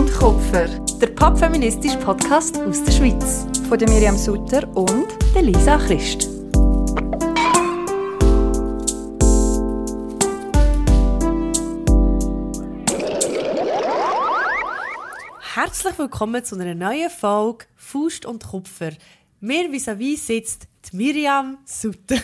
[0.00, 0.66] und Kupfer,
[0.98, 3.44] der popfeministische Podcast aus der Schweiz.
[3.68, 6.26] Von der Miriam Sutter und der Lisa Christ.
[15.54, 18.92] Herzlich willkommen zu einer neuen Folge Faust und Kupfer.
[19.40, 22.16] Mir vis-à-vis sitzt die Miriam Sutter.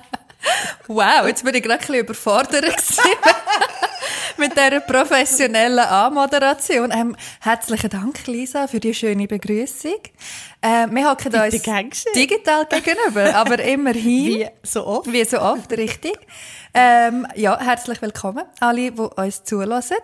[0.86, 2.64] wow, jetzt bin ich gerade ein bisschen überfordert
[4.36, 6.90] mit dieser professionellen Anmoderation.
[6.90, 10.00] Ähm, herzlichen Dank, Lisa, für die schöne Begrüßung.
[10.60, 14.40] Äh, wir hocken uns digital gegenüber, aber immerhin.
[14.40, 15.12] Wie so oft.
[15.12, 16.18] Wie so oft, richtig.
[16.72, 19.96] Ähm, ja, herzlich willkommen, alle, die uns zulassen.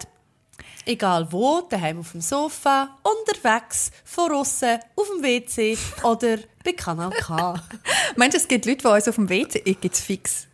[0.87, 7.11] Egal wo, daheim auf dem Sofa, unterwegs, von außen, auf dem WC oder bei Kanal
[7.11, 7.55] K.
[8.17, 10.50] Meinst du, es gibt Leute, die uns auf dem WC, ich gibt's fix.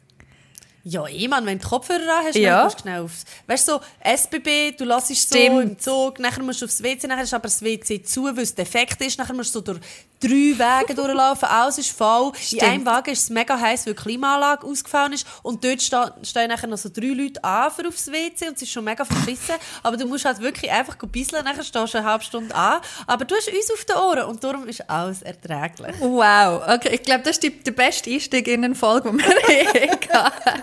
[0.89, 2.69] Ja, ich meine, wenn du Kopfhörer hast, ja.
[2.69, 3.25] dann schnell aufs...
[3.48, 7.25] Weißt du, so SBB, du lässt so im Zug, nachher musst du aufs WC, nachher
[7.25, 9.81] ist aber das WC zu, weil es defekt ist, nachher musst du so durch
[10.20, 10.28] drei
[10.59, 12.33] Wege durchlaufen, alles ist voll.
[12.34, 12.62] Stimmt.
[12.62, 16.11] In einem Wagen ist es mega heiß, weil die Klimaanlage ausgefallen ist und dort stehen,
[16.23, 19.05] stehen nachher noch so drei Leute an für aufs WC und es ist schon mega
[19.05, 22.81] verschissen, aber du musst halt wirklich einfach bisseln, nachher stehst du eine halbe Stunde an,
[23.06, 25.95] aber du hast uns auf den Ohren und darum ist alles erträglich.
[26.00, 29.78] Wow, okay, ich glaube, das ist die, der beste Einstieg in eine Folge, die wir
[29.78, 30.62] je hatten.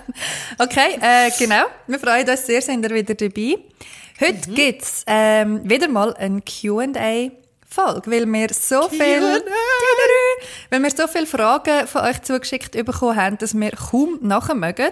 [0.58, 1.66] Okay, äh, genau.
[1.88, 3.58] Wir freuen uns sehr, sind ihr wieder dabei.
[4.20, 4.56] Heute mhm.
[4.56, 7.43] gibt es ähm, wieder mal ein Q&A.
[7.74, 9.44] Folge, weil wir so viel,
[10.70, 14.92] weil wir so viele Fragen von euch zugeschickt bekommen haben, dass wir kaum nachher mögen.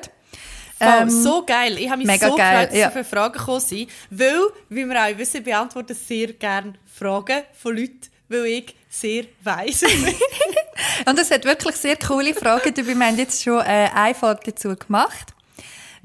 [0.79, 1.77] Ähm, oh, so geil.
[1.77, 2.85] Ich habe mich mega so geil, gefreut, dass ja.
[2.87, 7.77] so viele Fragen gekommen sind, weil, wie wir auch wissen, beantworten sehr gerne Fragen von
[7.77, 9.83] Leuten, weil ich sehr weiss.
[11.05, 12.95] Und es hat wirklich sehr coole Fragen dabei.
[12.95, 15.33] Wir haben jetzt schon äh, eine Folge dazu gemacht.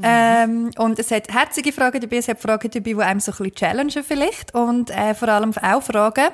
[0.02, 3.38] Ähm, und es hat herzige Fragen dabei, es hat Fragen dabei, die einem so ein
[3.38, 4.54] bisschen challengen vielleicht.
[4.54, 6.28] Und äh, vor allem auch Fragen,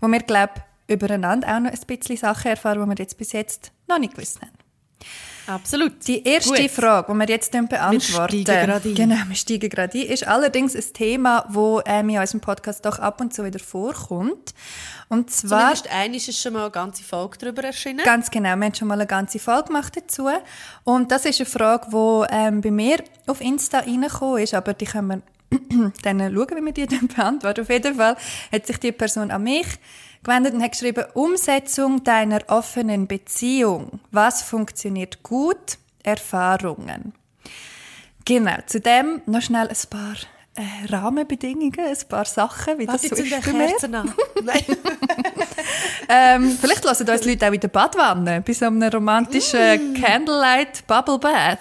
[0.00, 0.52] wo wir, glaube
[0.88, 4.40] übereinander auch noch ein bisschen Sachen erfahren, die wir jetzt bis jetzt noch nicht gewusst
[4.40, 4.52] haben.
[5.46, 5.92] Absolut.
[6.06, 6.70] Die erste Gut.
[6.70, 10.92] Frage, die wir jetzt beantworten, wir steigen genau, wir steigen gerade ein, ist allerdings ein
[10.92, 14.54] Thema, das ähm, in unserem Podcast doch ab und zu wieder vorkommt.
[15.08, 15.74] Und zwar...
[15.74, 18.04] Zumindest einmal ist schon mal eine ganze Folge darüber erschienen.
[18.04, 20.28] Ganz genau, wir haben schon mal eine ganze Folge gemacht dazu.
[20.84, 24.86] Und das ist eine Frage, die ähm, bei mir auf Insta reingekommen ist, aber die
[24.86, 25.22] können wir
[26.02, 27.60] dann schauen, wie wir die dann beantworten.
[27.60, 28.16] Auf jeden Fall
[28.50, 29.66] hat sich die Person an mich
[30.26, 34.00] gewendet und hat geschrieben, Umsetzung deiner offenen Beziehung.
[34.10, 35.78] Was funktioniert gut?
[36.02, 37.14] Erfahrungen.
[38.24, 40.14] Genau, zudem noch schnell ein paar
[40.56, 43.76] äh, Rahmenbedingungen, ein paar Sachen, wie Was das so ist bei mir.
[44.42, 44.64] Nein.
[46.08, 49.94] ähm, vielleicht lassen uns Leute auch in der Badwanne, bei so einem romantischen mm.
[49.94, 51.60] Candlelight Bubble Bath.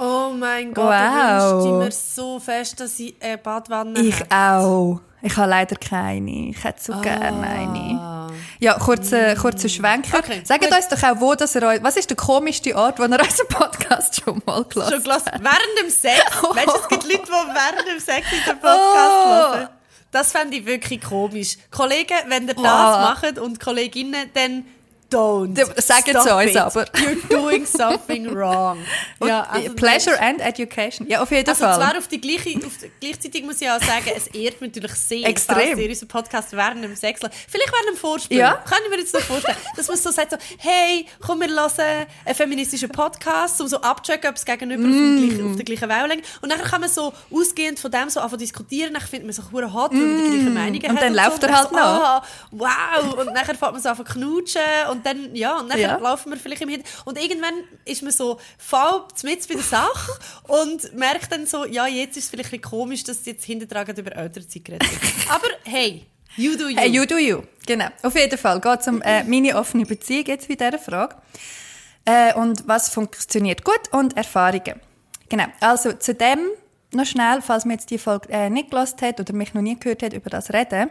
[0.00, 0.94] Oh mein Gott, wow.
[0.94, 4.34] ich wünschte mir so fest, dass ich eine Badwanne Ich hätte.
[4.34, 5.00] auch.
[5.20, 6.50] Ich habe leider keine.
[6.50, 7.00] Ich hätte so ah.
[7.00, 8.30] gerne eine.
[8.60, 9.38] Ja, kurzer, mm.
[9.38, 10.18] kurzer Schwenker.
[10.18, 10.72] Okay, Sagt gut.
[10.72, 14.22] uns doch auch, wo das ihr Was ist der komischste Ort, wo ihr unseren Podcast
[14.22, 15.30] schon mal gelassen Schon gelassen?
[15.32, 16.22] Während dem Sex?
[16.42, 16.54] Oh.
[16.54, 19.28] Weißt du, es gibt Leute, die während dem Sex in den Podcast oh.
[19.28, 19.68] hören.
[20.12, 21.56] Das fände ich wirklich komisch.
[21.70, 22.64] Kollegen, wenn ihr das oh.
[22.64, 24.64] macht und Kolleginnen, dann
[25.10, 25.56] don't.
[25.80, 26.84] Sagen es uns aber.
[26.94, 28.78] You're doing something wrong.
[29.24, 31.08] ja, also Pleasure and Education.
[31.08, 31.76] Ja, auf jeden also Fall.
[31.76, 34.94] Zwar auf die gleiche, auf die, gleichzeitig muss ich auch sagen, es ehrt mich natürlich
[34.94, 35.70] sehr, Extrem.
[35.70, 38.38] dass ihr unseren Podcast während dem Sex Vielleicht während dem Vorspiel.
[38.38, 38.54] Ja.
[38.54, 39.56] Kann ich mir jetzt so vorstellen.
[39.76, 44.30] dass man so sagt, so, hey, komm, wir hören einen feministischen Podcast, um so abzuchecken,
[44.30, 44.92] ob es gegenüber mm.
[44.92, 48.20] auf, gleichen, auf der gleichen Wellenlänge Und dann kann man so ausgehend von dem so
[48.20, 48.92] anfangen diskutieren.
[48.92, 51.02] Dann findet man sich hure hot, weil man die gleichen Meinungen und hat.
[51.02, 51.46] Dann und läuft so.
[51.46, 51.78] er halt noch.
[51.78, 53.14] Ah, wow.
[53.18, 55.96] Und dann fängt man so an knutschen und dann, ja, und dann ja.
[55.96, 57.06] laufen wir vielleicht im Hintergrund.
[57.06, 57.54] Und irgendwann
[57.84, 60.12] ist man so voll mit bei der Sache
[60.48, 63.96] und merkt dann so, ja, jetzt ist es vielleicht ein komisch, dass sie jetzt hintertragen
[63.96, 64.88] über ältere geredet
[65.28, 66.06] Aber hey,
[66.36, 66.76] you do you.
[66.76, 67.42] Hey, you do you.
[67.66, 67.88] Genau.
[68.02, 71.16] Auf jeden Fall geht es um äh, meine offene Beziehung jetzt bei dieser Frage.
[72.04, 74.80] Äh, und was funktioniert gut und Erfahrungen.
[75.28, 75.44] Genau.
[75.60, 76.38] Also zu dem
[76.92, 79.78] noch schnell, falls man jetzt die Folge äh, nicht gelassen hat oder mich noch nie
[79.78, 80.90] gehört hat, über das reden.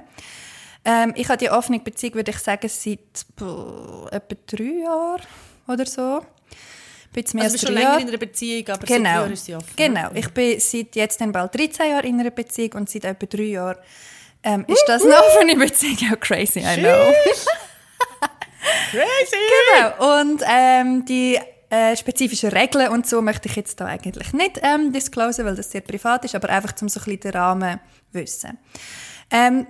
[0.90, 5.22] Ähm, ich habe die offene Beziehung, würde ich sagen, seit boah, etwa drei Jahren
[5.68, 6.22] oder so.
[7.12, 8.02] Bin jetzt mehr also als schon länger Jahre.
[8.04, 9.04] in einer Beziehung, aber genau.
[9.04, 9.74] seit Jahren ist sie offen.
[9.76, 13.26] Genau, ich bin seit jetzt dann bald 13 Jahren in einer Beziehung und seit etwa
[13.26, 13.78] drei Jahren
[14.44, 15.98] ähm, ist das eine offene Beziehung.
[16.10, 17.12] Ja, crazy, I know.
[18.92, 19.44] crazy!
[19.74, 21.38] Genau, und ähm, die
[21.70, 25.70] äh, spezifischen Regeln und so möchte ich jetzt da eigentlich nicht ähm, disclosen, weil das
[25.70, 27.82] sehr privat ist, aber einfach, um so ein bisschen den Rahmen
[28.14, 28.58] zu wissen.
[29.30, 29.68] Ähm,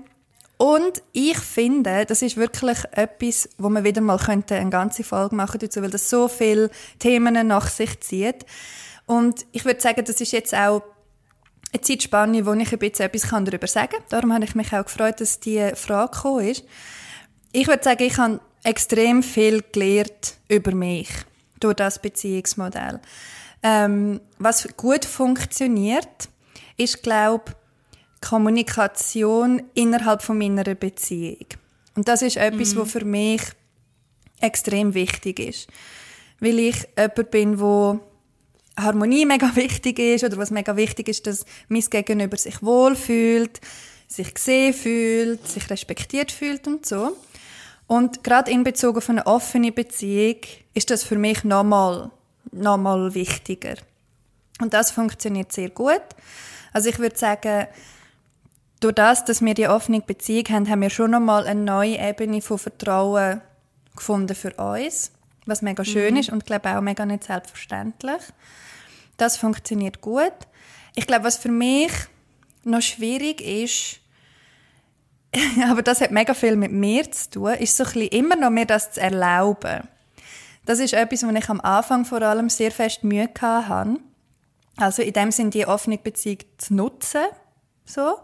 [0.57, 5.35] und ich finde, das ist wirklich etwas, wo man wieder mal könnte eine ganze Folge
[5.35, 8.45] machen dazu, weil das so viele Themen nach sich zieht.
[9.05, 10.81] Und ich würde sagen, das ist jetzt auch
[11.71, 14.03] eine Zeitspanne, wo ich ein bisschen etwas darüber sagen kann.
[14.09, 16.63] Darum habe ich mich auch gefreut, dass diese Frage gekommen ist.
[17.51, 21.09] Ich würde sagen, ich habe extrem viel gelernt über mich
[21.59, 22.99] durch das Beziehungsmodell.
[23.61, 26.29] Ähm, was gut funktioniert,
[26.77, 27.55] ist, glaube
[28.21, 31.45] Kommunikation innerhalb von meiner Beziehung.
[31.95, 32.79] Und das ist etwas, mhm.
[32.79, 33.41] was für mich
[34.39, 35.67] extrem wichtig ist.
[36.39, 37.99] Weil ich jemand bin, wo
[38.77, 43.59] Harmonie mega wichtig ist oder was mega wichtig ist, dass mein Gegenüber sich wohlfühlt,
[44.07, 47.17] sich gesehen fühlt, sich respektiert fühlt und so.
[47.87, 50.41] Und gerade in Bezug auf eine offene Beziehung
[50.73, 52.11] ist das für mich nochmal,
[52.51, 53.75] nochmal wichtiger.
[54.61, 56.01] Und das funktioniert sehr gut.
[56.73, 57.67] Also ich würde sagen,
[58.79, 62.41] durch das, dass wir die offene Beziehung haben, haben wir schon nochmal eine neue Ebene
[62.41, 63.41] von Vertrauen
[63.95, 65.11] gefunden für uns,
[65.45, 66.19] was mega schön mhm.
[66.19, 68.21] ist und glaube auch mega nicht selbstverständlich.
[69.17, 70.33] Das funktioniert gut.
[70.95, 71.91] Ich glaube, was für mich
[72.63, 73.99] noch schwierig ist,
[75.69, 78.49] aber das hat mega viel mit mir zu tun, ist so ein bisschen immer noch
[78.49, 79.87] mir das zu erlauben.
[80.65, 83.99] Das ist etwas, wo ich am Anfang vor allem sehr fest Mühe hatte.
[84.75, 87.25] Also in dem Sinne die offene Beziehung zu nutzen,
[87.85, 88.19] so.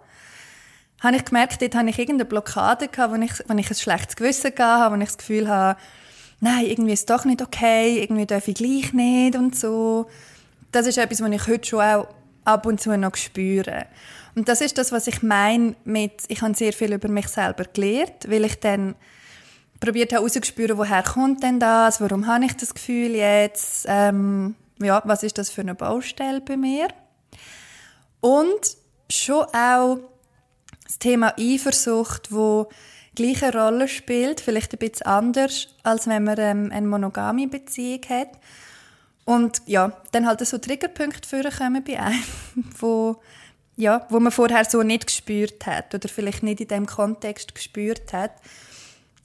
[1.04, 4.16] Habe ich gemerkt, dort hatte ich irgendeine Blockade gehabt, wo ich, wo ich ein schlechtes
[4.16, 5.78] Gewissen hatte, wo ich das Gefühl habe,
[6.40, 10.08] nein, irgendwie ist es doch nicht okay, irgendwie darf ich gleich nicht und so.
[10.72, 12.08] Das ist etwas, was ich heute schon auch
[12.46, 13.86] ab und zu noch spüre.
[14.36, 17.66] Und das ist das, was ich meine mit, ich habe sehr viel über mich selber
[17.66, 18.96] gelernt, weil ich dann
[19.82, 25.02] probiert habe herauszuspüren, woher kommt denn das, warum habe ich das Gefühl jetzt, ähm, ja,
[25.04, 26.88] was ist das für eine Baustelle bei mir?
[28.22, 28.78] Und
[29.10, 30.00] schon auch
[30.94, 32.70] das Thema Eifersucht, wo
[33.16, 38.30] gleiche Rolle spielt, vielleicht ein bisschen anders, als wenn man ähm, eine monogame Beziehung hat.
[39.26, 42.24] Und ja, dann halt so Triggerpunkte vorkommen bei einem,
[42.80, 43.18] wo,
[43.76, 48.14] ja, wo man vorher so nicht gespürt hat oder vielleicht nicht in dem Kontext gespürt
[48.14, 48.34] hat.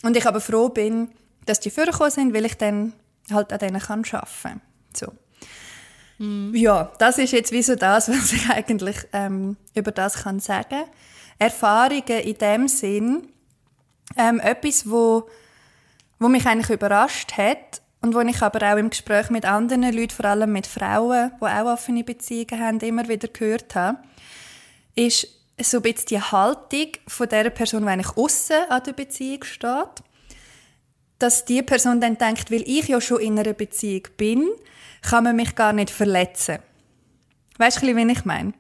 [0.03, 1.11] Und ich aber froh bin,
[1.45, 2.95] dass die vorgekommen sind, weil ich dann
[3.31, 4.61] halt an denen kann arbeiten kann.
[4.95, 5.13] So.
[6.19, 6.55] Mm.
[6.55, 10.85] Ja, das ist jetzt wie so das, was ich eigentlich ähm, über das kann sagen
[11.39, 13.29] Erfahrungen in dem Sinn,
[14.17, 15.29] ähm, etwas, wo,
[16.19, 20.11] wo mich eigentlich überrascht hat und wo ich aber auch im Gespräch mit anderen Leuten,
[20.11, 23.99] vor allem mit Frauen, die auch offene Beziehungen haben, immer wieder gehört habe,
[24.95, 25.29] ist
[25.61, 30.03] so ein bisschen die Haltung von der Person, die eigentlich aussen an der Beziehung steht,
[31.19, 34.49] dass die Person dann denkt, weil ich ja schon in einer Beziehung bin,
[35.03, 36.59] kann man mich gar nicht verletzen.
[37.59, 38.53] Weißt du, wie ich meine?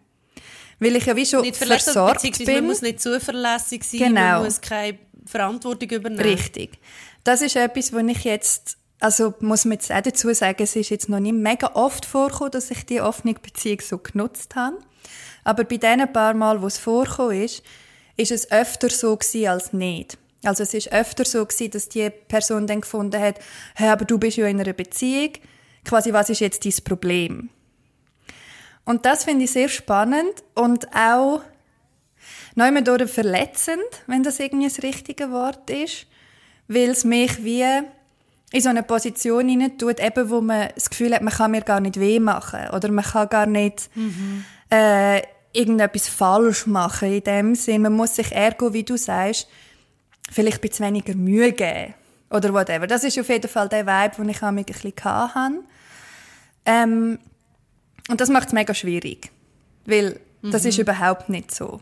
[0.80, 2.54] Weil ich ja wie schon nicht versorgt bin.
[2.54, 4.20] Man muss nicht zuverlässig sein, genau.
[4.20, 6.22] man muss keine Verantwortung übernehmen.
[6.22, 6.78] Richtig.
[7.24, 10.90] Das ist etwas, wo ich jetzt also muss man jetzt auch dazu sagen, es ist
[10.90, 14.78] jetzt noch nicht mega oft vorgekommen, dass ich die offene Beziehung so genutzt habe.
[15.44, 17.62] Aber bei den paar Mal, wo es vorgekommen ist,
[18.16, 20.18] ist es öfter so gewesen als nicht.
[20.44, 23.38] Also es ist öfter so gewesen, dass die Person dann gefunden hat,
[23.74, 25.32] hey, aber du bist ja in einer Beziehung.
[25.84, 27.50] Quasi, was ist jetzt dein Problem?
[28.88, 31.42] Und das finde ich sehr spannend und auch
[32.54, 36.06] noch durch verletzend, wenn das irgendwie das richtige Wort ist,
[36.68, 37.66] weil es mich wie
[38.50, 41.60] in so eine Position hinein tut, eben, wo man das Gefühl hat, man kann mir
[41.60, 44.46] gar nicht weh machen oder man kann gar nicht mhm.
[44.70, 45.20] äh,
[45.52, 47.82] irgendetwas falsch machen in dem Sinn.
[47.82, 49.48] Man muss sich ergo, wie du sagst,
[50.32, 51.92] vielleicht ein bisschen weniger Mühe geben
[52.30, 52.86] oder whatever.
[52.86, 55.60] Das ist auf jeden Fall der Vibe, den ich auch ein bisschen hatte.
[56.64, 57.18] Ähm,
[58.08, 59.30] und das macht es mega schwierig,
[59.86, 60.50] weil mhm.
[60.50, 61.80] das ist überhaupt nicht so.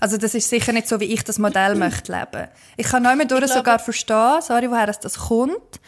[0.00, 2.48] Also das ist sicher nicht so, wie ich das Modell möchte leben.
[2.76, 5.80] Ich kann nicht mehr sogar verstehen, sorry, woher das kommt,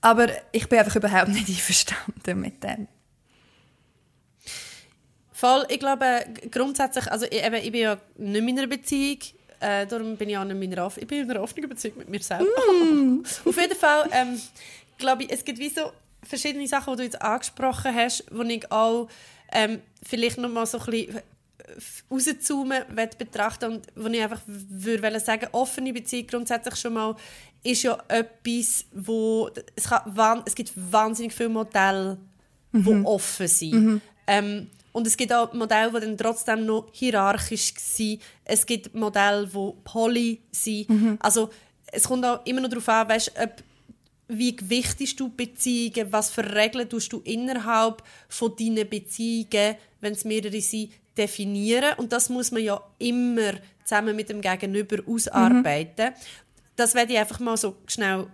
[0.00, 2.88] aber ich bin einfach überhaupt nicht einverstanden mit dem.
[5.32, 9.18] Voll, ich glaube grundsätzlich, also ich, eben, ich bin ja nicht in einer Beziehung,
[9.60, 12.08] äh, darum bin ich auch nicht in einer, ich bin in einer offenen Beziehung mit
[12.08, 12.46] mir selbst.
[12.46, 13.20] Mm.
[13.48, 14.40] Auf jeden Fall, ähm,
[14.98, 18.70] glaube ich, es gibt wie so verschiedene Sachen, die du jetzt angesprochen hast, wo ich
[18.70, 19.08] auch
[19.52, 21.20] ähm, vielleicht noch mal so ein bisschen
[22.10, 22.82] rauszoomen
[23.18, 27.16] betrachten und wo ich einfach würde sagen, offene Beziehung grundsätzlich schon mal
[27.62, 32.18] ist ja etwas, wo es, kann, es gibt wahnsinnig viele Modelle,
[32.72, 33.06] die mhm.
[33.06, 33.72] offen sind.
[33.72, 34.00] Mhm.
[34.26, 38.22] Ähm, und es gibt auch Modelle, die dann trotzdem noch hierarchisch sind.
[38.44, 40.88] Es gibt Modelle, die poly sind.
[40.88, 41.18] Mhm.
[41.20, 41.50] Also
[41.86, 43.52] es kommt auch immer noch darauf an, weißt, ob,
[44.28, 50.24] wie gewichtest du Beziehungen, was für Regeln tust du innerhalb von deinen Beziehungen, wenn es
[50.24, 53.54] mehrere sind, definieren und das muss man ja immer
[53.84, 56.10] zusammen mit dem Gegenüber ausarbeiten.
[56.10, 56.14] Mhm.
[56.76, 58.28] Das werde ich einfach mal so schnell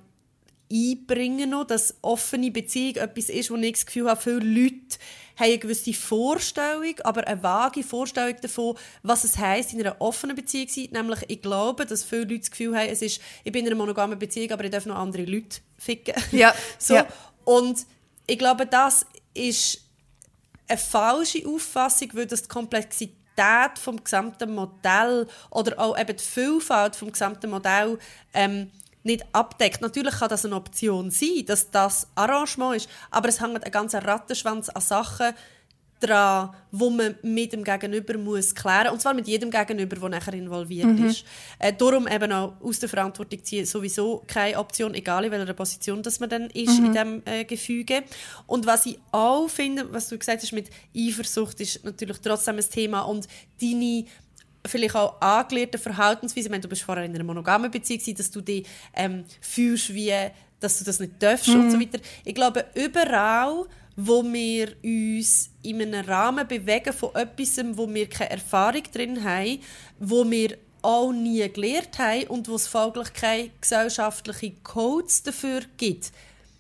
[0.73, 4.99] einbringen noch, dass offene Beziehung etwas ist, wo ich das Gefühl habe, viele Leute
[5.37, 10.37] haben eine gewisse Vorstellung, aber eine vage Vorstellung davon, was es heisst, in einer offenen
[10.37, 10.91] Beziehung zu sein.
[10.93, 13.77] Nämlich, ich glaube, dass viele Leute das Gefühl haben, es ist, ich bin in einer
[13.77, 16.15] monogamen Beziehung, aber ich darf noch andere Leute ficken.
[16.31, 16.55] Ja.
[16.79, 16.95] so.
[16.95, 17.07] Ja.
[17.45, 17.85] Und
[18.27, 19.81] ich glaube, das ist
[20.69, 26.97] eine falsche Auffassung, weil das die Komplexität vom gesamten Modell oder auch eben die Vielfalt
[26.97, 27.99] vom gesamten Modell
[28.33, 28.71] ähm,
[29.05, 29.81] nicht abdeckt.
[29.81, 34.05] Natürlich kann das eine Option sein, dass das Arrangement ist, aber es hängt ein ganzer
[34.05, 35.33] Rattenschwanz an Sachen
[36.01, 40.35] dran, wo man mit dem Gegenüber muss klären und zwar mit jedem Gegenüber, der nachher
[40.35, 41.07] involviert Mhm.
[41.07, 41.25] ist.
[41.59, 46.03] Äh, darum eben auch aus der Verantwortung ziehen sowieso keine Option, egal in welcher Position
[46.03, 46.87] dass man dann ist Mhm.
[46.87, 48.03] in diesem äh, Gefüge.
[48.47, 52.69] Und was ich auch finde, was du gesagt hast mit Eifersucht, ist natürlich trotzdem ein
[52.69, 53.27] Thema und
[53.63, 54.05] deine
[54.67, 58.41] vielleicht auch angelernte Verhaltensweise, meine, du bist vorher in einer monogamen Beziehung, gewesen, dass du
[58.41, 60.13] dich ähm, fühlst wie,
[60.61, 61.99] dass du das nicht darfst und so weiter.
[62.25, 63.67] Ich glaube, überall,
[63.97, 69.61] wo wir uns in einem Rahmen bewegen von etwas, wo wir keine Erfahrung drin haben,
[69.99, 76.13] wo wir auch nie gelernt haben und wo es folglich keine gesellschaftlichen Codes dafür gibt,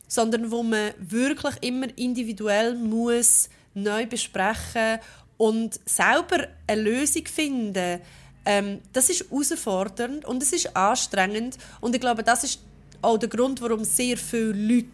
[0.09, 5.01] sondern wo man wirklich immer individuell muss neu besprechen
[5.37, 8.01] und selber eine Lösung finden.
[8.47, 12.61] Ähm, das ist herausfordernd und es ist anstrengend und ich glaube, das ist
[13.01, 14.87] auch der Grund, warum sehr viele Leute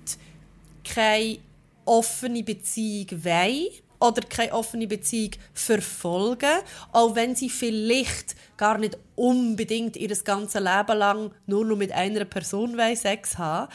[0.84, 1.38] keine
[1.84, 3.66] offene Beziehung wollen
[3.98, 6.60] oder keine offene Beziehung verfolgen,
[6.92, 12.24] auch wenn sie vielleicht gar nicht unbedingt ihr ganzes Leben lang nur noch mit einer
[12.24, 13.70] Person Sex haben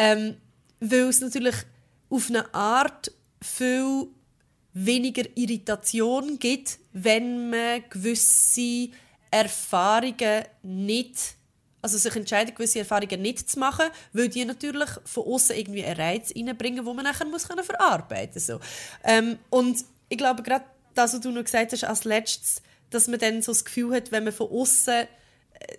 [0.00, 0.36] ähm,
[0.80, 1.54] weil es natürlich
[2.08, 3.12] auf eine Art
[3.42, 4.08] viel
[4.72, 8.88] weniger Irritation gibt, wenn man gewisse
[9.30, 11.36] Erfahrungen nicht
[11.82, 15.98] also sich entscheiden, gewisse Erfahrungen nicht zu machen, weil die natürlich von außen irgendwie einen
[15.98, 18.46] Reiz reinbringen, wo man nachher muss können verarbeiten muss.
[18.46, 18.60] So.
[19.04, 23.18] Ähm, und ich glaube, gerade das, was du noch gesagt hast als letztes, dass man
[23.18, 25.06] dann so das Gefühl hat, wenn man von außen äh,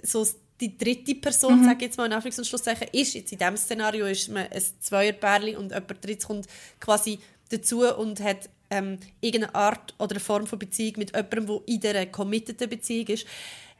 [0.03, 0.25] so
[0.59, 3.57] die dritte Person, sage ich jetzt mal in Anführungs- und Schlusszeichen, ist, jetzt in diesem
[3.57, 6.47] Szenario ist man ein Zweierpärchen und jemand drittes kommt
[6.79, 7.19] quasi
[7.49, 12.05] dazu und hat ähm, irgendeine Art oder Form von Beziehung mit jemandem, der in dieser
[12.07, 13.27] committeden Beziehung ist.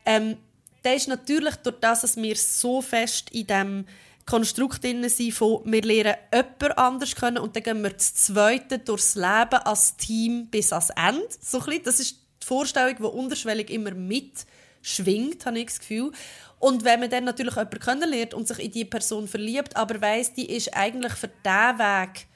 [0.06, 0.38] Ähm,
[0.84, 3.86] der ist natürlich durch das, dass wir so fest in diesem
[4.26, 8.80] Konstrukt drin sind, von wir lernen jemand anders kennen und dann gehen wir das Zweite
[8.80, 11.28] durchs Leben als Team bis ans Ende.
[11.40, 11.84] So bisschen.
[11.84, 16.12] Das ist die Vorstellung, die unterschwellig immer mitschwingt, habe ich das Gefühl.
[16.60, 20.34] Und wenn man dann natürlich jemanden kennenlernt und sich in die Person verliebt, aber weiss,
[20.34, 22.28] die ist eigentlich für diesen Weg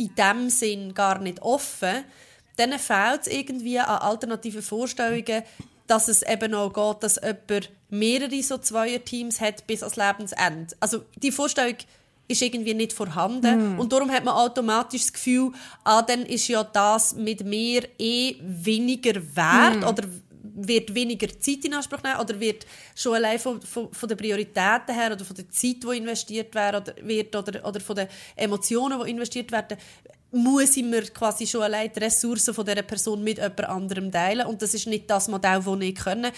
[0.00, 2.04] in dem Sinn gar nicht offen,
[2.56, 5.42] dann fehlt es irgendwie an alternativen Vorstellungen,
[5.86, 10.74] dass es eben auch geht, dass jemand mehrere so Zweierteams hat bis ans Lebensende.
[10.80, 11.76] Also die Vorstellung
[12.28, 15.50] ist irgendwie nicht vorhanden und darum hat man automatisch das Gefühl,
[15.84, 20.04] ah, dann ist ja das mit mehr eh weniger wert oder
[20.54, 24.94] wird weniger Zeit in Anspruch nehmen oder wird schon allein von, von, von den Prioritäten
[24.94, 29.52] her oder von der Zeit, die investiert wird oder, oder, von den Emotionen, die investiert
[29.52, 29.78] werden,
[30.32, 34.46] muss ich mir quasi schon allein die Ressourcen von dieser Person mit jemand anderem teilen
[34.46, 36.30] und das ist nicht das Modell, das ich können.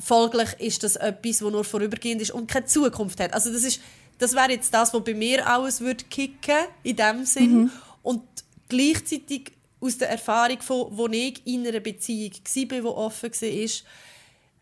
[0.00, 3.34] Folglich ist das etwas, das nur vorübergehend ist und keine Zukunft hat.
[3.34, 3.80] Also das ist,
[4.18, 7.70] das wäre jetzt das, was bei mir alles würde kicken in dem Sinn
[8.02, 8.22] und
[8.68, 13.70] gleichzeitig aus der Erfahrung von, wo ich in einer Beziehung war, die offen war,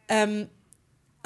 [0.08, 0.48] ähm,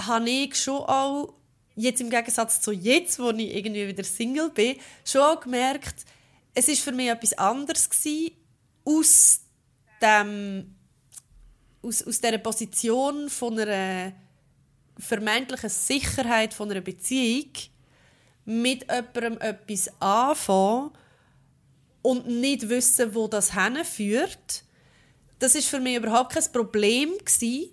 [0.01, 1.35] habe ich schon auch,
[1.77, 6.05] jetzt im Gegensatz zu jetzt, wo ich irgendwie wieder Single bin, schon auch gemerkt,
[6.55, 8.33] es ist für mich etwas anderes gewesen,
[8.85, 9.41] aus
[10.01, 10.75] dem
[11.83, 14.13] aus, aus dieser Position von einer
[14.99, 17.51] vermeintlichen Sicherheit von einer Beziehung
[18.45, 20.91] mit jemandem etwas anfangen
[22.03, 24.65] und nicht wissen, wo das hinführt,
[25.39, 27.71] das ist für mich überhaupt kein Problem gewesen,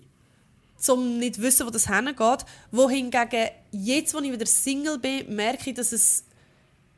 [0.88, 2.44] um nicht wissen, wo das hingeht.
[2.70, 6.24] Wohingegen, jetzt, wo ich wieder Single bin, merke ich, dass es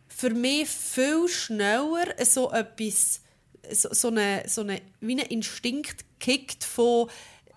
[0.08, 3.20] für mich viel schneller so etwas,
[3.70, 7.08] so, so, eine, so eine, wie ein Instinkt kickt von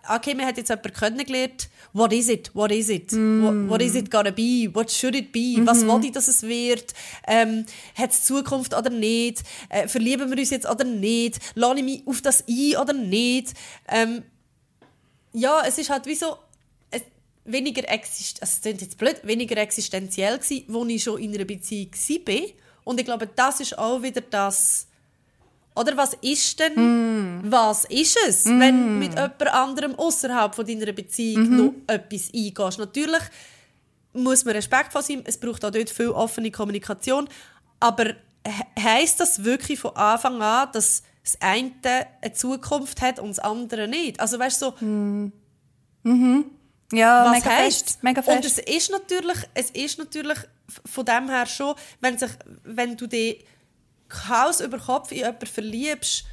[0.09, 3.95] okay, man hat jetzt jemanden kennengelernt, what is it, what is it, what, what is
[3.95, 6.93] it gonna be, what should it be, was will ich, dass es wird,
[7.27, 11.85] ähm, hat es Zukunft oder nicht, äh, verlieben wir uns jetzt oder nicht, lade ich
[11.85, 13.53] mich auf das ein oder nicht,
[13.87, 14.23] ähm,
[15.33, 16.37] ja, es ist halt wie so
[16.91, 17.01] es,
[17.43, 22.41] weniger exist also jetzt blöd, weniger existenziell gsi, wo ich schon in einer Beziehung war.
[22.85, 24.87] Und ich glaube, das ist auch wieder das,
[25.75, 31.55] oder was ist denn, was ist es, wenn mit jemand anderem außerhalb von deiner Beziehung
[31.57, 32.79] noch etwas eingehst?
[32.79, 33.21] Natürlich
[34.13, 35.23] muss man respektvoll sein.
[35.25, 37.27] Es braucht auch dort viel offene Kommunikation.
[37.79, 38.05] Aber
[38.45, 41.71] he heisst das wirklich von Anfang an, dass das eine
[42.21, 44.19] eine Zukunft hat und das andere nicht?
[44.19, 45.31] Also weißt du, so, hm.
[46.03, 46.45] Mhm.
[46.91, 47.85] Ja, was mega heisst?
[47.85, 48.03] fest.
[48.03, 48.37] Mega fest.
[48.37, 50.37] Und es ist natürlich, es ist natürlich
[50.85, 52.31] von dem her schon, wenn, sich,
[52.63, 53.43] wenn du dich
[54.27, 56.25] Chaos über Kopf in jemanden verliebst,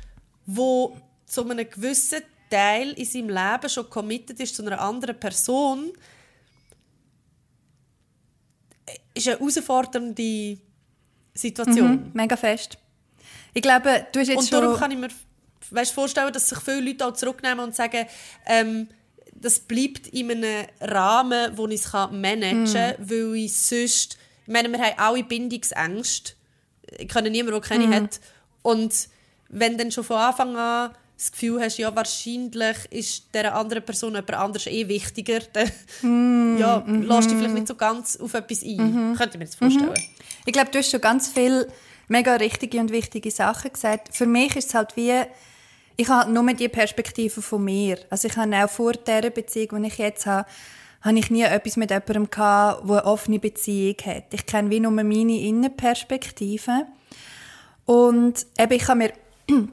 [0.47, 0.97] wo
[1.27, 5.93] zu einem gewissen Teil in seinem Leben schon committed ist zu einer anderen Person,
[9.15, 10.59] ist eine herausfordernde
[11.35, 11.91] Situation.
[11.91, 12.79] Mhm, mega fest.
[13.55, 14.81] Ich glaube, du hast jetzt Und darum schon...
[14.81, 15.09] kann ich mir
[15.71, 18.07] weißt, vorstellen, dass sich viele Leute auch zurücknehmen und sagen,
[18.47, 18.89] ähm,
[19.35, 23.11] das bleibt in einem Rahmen, wo ich es managen kann, Mhm.
[23.11, 24.19] weil ich sonst...
[24.45, 26.33] Ich meine, wir haben alle Bindungsängste.
[26.99, 27.95] Ich kenne niemanden, der keine Mhm.
[27.95, 28.21] hat.
[28.63, 28.93] Und
[29.49, 34.11] wenn dann schon von Anfang an das Gefühl hast, ja, wahrscheinlich ist dieser anderen Person
[34.13, 35.71] jemand anderes eh wichtiger, dann
[36.03, 36.57] Mhm.
[36.59, 39.15] ja, lässt dich vielleicht nicht so ganz auf etwas ein.
[39.17, 39.95] Könnte ich mir das vorstellen.
[40.47, 41.69] Ich glaube, du hast schon ganz viele
[42.09, 44.15] mega richtige und wichtige Sachen gesagt.
[44.17, 45.23] Für mich ist es halt wie,
[45.97, 47.99] ich habe nur die Perspektive von mir.
[48.11, 50.49] Also ich habe auch vor dieser Beziehung, die ich jetzt habe,
[51.03, 54.33] habe ich nie etwas mit jemandem gehabt, der eine offene Beziehung hat.
[54.33, 56.87] Ich kenne wie nur meine Innenperspektive.
[57.85, 59.13] Und eben, ich habe mir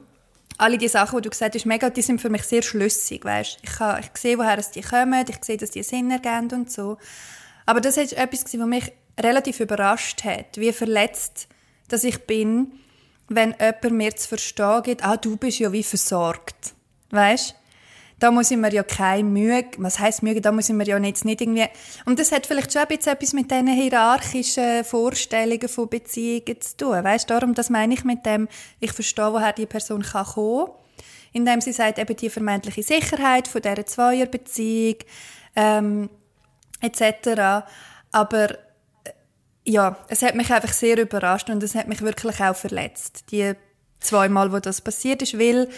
[0.58, 3.58] alle die Sachen, die du gesagt hast, mega, die sind für mich sehr schlüssig, weißt?
[3.62, 6.70] Ich, habe, ich sehe, woher es die kommen, ich sehe, dass die Sinn ergeben und
[6.70, 6.98] so.
[7.64, 11.46] Aber das ist etwas, was mich relativ überrascht hat, wie verletzt,
[11.88, 12.72] dass ich bin,
[13.28, 16.74] wenn jemand mir zu verstehen gibt, ah, du bist ja wie versorgt,
[17.10, 17.54] weißt?
[18.20, 20.98] Da muss ich mir ja keine Mühe, was heisst Mühe, da muss ich mir ja
[20.98, 21.66] jetzt nicht irgendwie,
[22.04, 26.76] und das hat vielleicht schon ein bisschen etwas mit diesen hierarchischen Vorstellungen von Beziehungen zu
[26.76, 27.28] tun, weißt?
[27.30, 28.46] Darum, das meine ich mit dem,
[28.78, 30.68] ich verstehe, woher die Person kann kommen,
[31.32, 34.96] indem sie sagt, eben die vermeintliche Sicherheit von dieser Zweierbeziehung,
[35.56, 36.10] ähm,
[36.82, 37.64] etc.
[38.12, 38.56] Aber äh,
[39.64, 43.54] ja, es hat mich einfach sehr überrascht und es hat mich wirklich auch verletzt, die
[44.00, 45.68] zweimal, wo das passiert ist, weil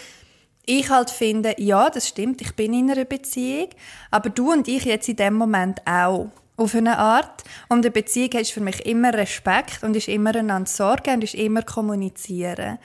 [0.65, 3.69] ich halt finde, ja, das stimmt, ich bin in einer Beziehung,
[4.11, 6.29] aber du und ich jetzt in dem Moment auch.
[6.55, 7.43] Auf eine Art.
[7.67, 11.33] Und eine Beziehung ist für mich immer Respekt und ist immer einander sorgen und ist
[11.33, 12.77] immer kommunizieren.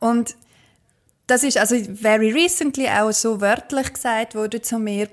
[0.00, 0.34] Und
[1.28, 5.08] das ist also very recently auch so wörtlich gesagt wurde zu mir,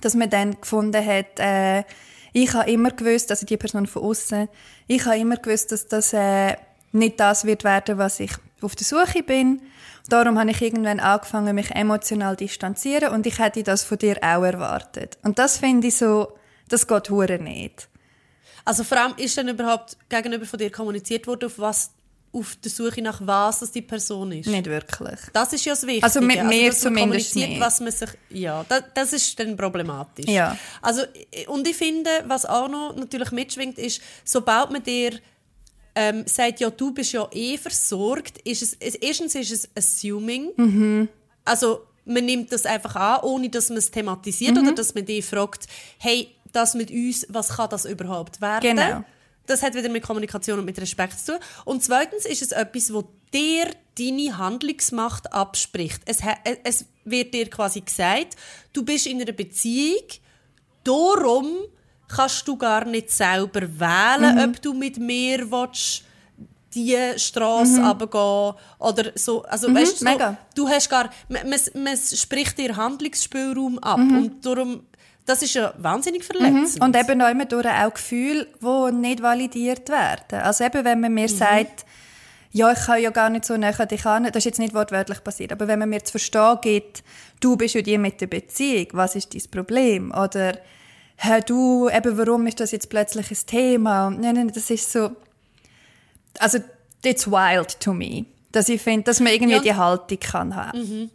[0.00, 1.84] dass man dann gefunden hat, äh,
[2.32, 4.48] ich habe immer gewusst, also die Person von außen,
[4.86, 6.56] ich habe immer gewusst, dass das äh,
[6.92, 9.62] nicht das wird werden, was ich auf der Suche bin.
[10.08, 14.16] Darum habe ich irgendwann angefangen, mich emotional zu distanzieren und ich hätte das von dir
[14.18, 15.18] auch erwartet.
[15.22, 16.32] Und das finde ich so,
[16.68, 17.88] das geht hure nicht.
[18.64, 21.90] Also vor allem ist dann überhaupt gegenüber von dir kommuniziert worden, auf was
[22.32, 24.46] auf der Suche nach was das die Person ist.
[24.46, 25.18] Nicht wirklich.
[25.32, 26.04] Das ist ja das Wichtige.
[26.04, 27.60] Also mit mir dass man zumindest kommuniziert, nicht.
[27.60, 30.26] was man sich, ja, das, das ist dann problematisch.
[30.26, 30.56] Ja.
[30.82, 31.02] Also
[31.46, 35.18] und ich finde, was auch noch natürlich mitschwingt, ist, sobald man dir
[35.98, 40.52] ähm, sagt, ja, du bist ja eh versorgt, ist es, es erstens ist es assuming.
[40.56, 41.08] Mhm.
[41.44, 44.62] Also man nimmt das einfach an, ohne dass man es thematisiert Mhm.
[44.62, 45.66] oder dass man dich fragt,
[45.98, 48.76] hey, das mit uns, was kann das überhaupt werden?
[48.76, 49.04] Genau.
[49.46, 51.40] Das hat wieder mit Kommunikation und mit Respekt zu tun.
[51.64, 53.66] Und zweitens ist es etwas, wo dir
[53.98, 56.02] deine Handlungsmacht abspricht.
[56.06, 56.20] Es,
[56.62, 58.36] es wird dir quasi gesagt,
[58.72, 60.04] du bist in einer Beziehung,
[60.84, 61.48] darum
[62.08, 64.44] kannst du gar nicht selber wählen, Mhm.
[64.54, 66.04] ob du mit mir willst,
[66.74, 69.42] die Straße runtergehen oder so.
[69.44, 70.10] Also, weißt, so Mhm.
[70.12, 70.36] mega.
[70.54, 74.16] du hast gar, man, man, man spricht dir Handlungsspielraum ab Mhm.
[74.18, 74.82] und darum,
[75.24, 76.82] das ist ja wahnsinnig verletzend.
[76.82, 80.40] Und eben auch immer durch auch Gefühle, die nicht validiert werden.
[80.42, 81.84] Also eben, wenn man mir sagt,
[82.50, 85.22] ja, ich kann ja gar nicht so näher dich an, das ist jetzt nicht wortwörtlich
[85.22, 87.02] passiert, aber wenn man mir zu verstehen gibt,
[87.40, 90.10] du bist ja die mit der Beziehung, was ist dein Problem?
[90.12, 90.56] Oder,
[91.18, 94.06] hör du, eben, warum ist das jetzt plötzlich ein Thema?
[94.06, 95.10] Und nein, nein, das ist so,
[96.38, 96.58] also,
[97.04, 98.24] it's wild to me.
[98.52, 99.60] Dass ich finde, dass man irgendwie Ja.
[99.60, 101.10] die Haltung kann haben.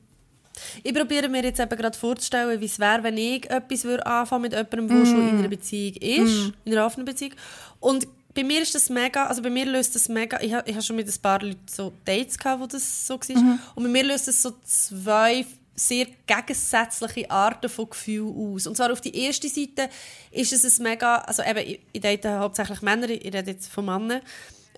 [0.83, 4.43] Ich probiere mir jetzt eben gerade vorzustellen, wie es wäre, wenn ich etwas würde anfangen
[4.43, 7.33] mit jemandem, der schon in einer Beziehung ist, in einer offenen Beziehung.
[7.79, 10.83] Und bei mir ist das mega, also bei mir löst das mega, ich habe hab
[10.83, 13.59] schon mit ein paar Leuten so Dates gehabt, wo das so war.
[13.75, 18.67] Und bei mir löst das so zwei sehr gegensätzliche Arten von Gefühlen aus.
[18.67, 19.89] Und zwar auf die erste Seite
[20.31, 23.85] ist es ein mega, also eben, ich, ich date hauptsächlich Männer, ich rede jetzt von
[23.85, 24.21] Männern.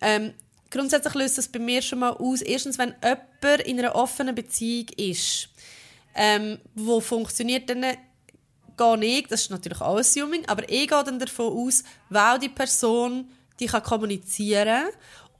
[0.02, 0.34] Ähm,
[0.72, 4.88] grundsätzlich löst das bei mir schon mal aus, erstens, wenn jemand in einer offenen Beziehung
[4.98, 5.50] ist,
[6.16, 11.20] ähm, wo funktioniert, dann gehe ich, das ist natürlich auch Assuming, aber ich gehe dann
[11.20, 13.30] davon aus, weil die Person
[13.60, 14.90] die kann kommunizieren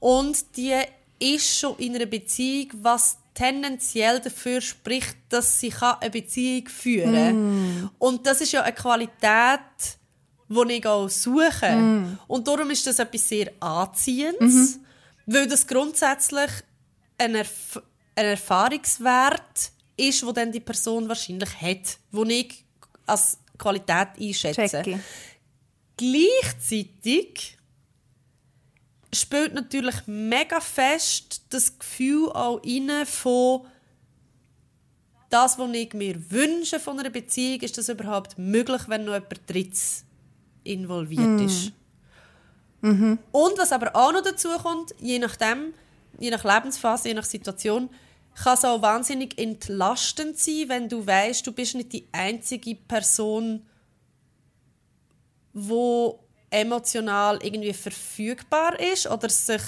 [0.00, 0.74] und die
[1.18, 7.90] ist schon in einer Beziehung, was tendenziell dafür spricht, dass sie eine Beziehung führen kann.
[7.98, 9.60] Und das ist ja eine Qualität,
[10.48, 11.76] die ich auch suche.
[11.76, 12.18] Mm.
[12.26, 14.80] Und darum ist das etwas sehr Anziehendes, mhm.
[15.26, 16.50] weil das grundsätzlich
[17.18, 17.82] ein, Erf
[18.14, 22.64] ein Erfahrungswert ist, wo dann die Person wahrscheinlich hat, wo ich
[23.04, 24.82] als Qualität einschätze.
[24.82, 24.98] Checki.
[25.96, 27.55] Gleichzeitig
[29.20, 33.66] spielt natürlich mega fest das Gefühl auch rein von
[35.28, 39.50] das, was ich mir wünsche von einer Beziehung, ist das überhaupt möglich, wenn noch jemand
[39.50, 40.04] Drittes
[40.62, 41.44] involviert mm.
[41.46, 41.72] ist.
[42.80, 43.18] Mhm.
[43.32, 45.74] Und was aber auch noch dazu kommt, je nachdem,
[46.18, 47.90] je nach Lebensphase, je nach Situation,
[48.34, 53.66] kann es auch wahnsinnig entlastend sein, wenn du weißt, du bist nicht die einzige Person,
[55.52, 56.25] wo
[56.56, 59.62] emotional irgendwie verfügbar ist oder sich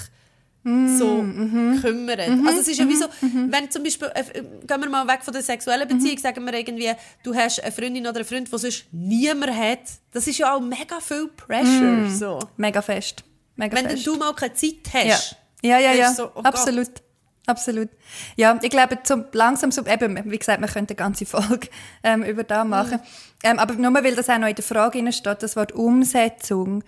[0.63, 2.27] mm, so mm kümmert.
[2.27, 3.51] Mm -hmm, also es ist ja wie so, -hmm.
[3.51, 5.97] wenn zum Beispiel, äh, gehen wir mal weg von der sexuellen mhm.
[5.97, 6.91] Beziehung, sagen wir irgendwie,
[7.23, 9.79] du hast eine Freundin oder einen Freund, der sonst niemand hat,
[10.11, 12.07] das ist ja auch mega viel Pressure.
[12.07, 12.39] Mm, so.
[12.57, 13.23] Mega fest.
[13.55, 14.07] Mega wenn fest.
[14.07, 15.35] du mal keine Zeit hast.
[15.61, 16.13] Ja, ja, ja, ja.
[16.13, 16.87] So, oh absolut.
[16.87, 17.03] Gott.
[17.49, 17.89] Absolut.
[18.35, 21.67] Ja, ich glaube, zum, langsam, so, eben, wie gesagt, man könnte eine ganze Folge
[22.03, 22.99] ähm, über das machen.
[22.99, 23.39] Mhm.
[23.43, 26.83] Ähm, aber nur weil das auch noch in der Frage steht, das Wort Umsetzung,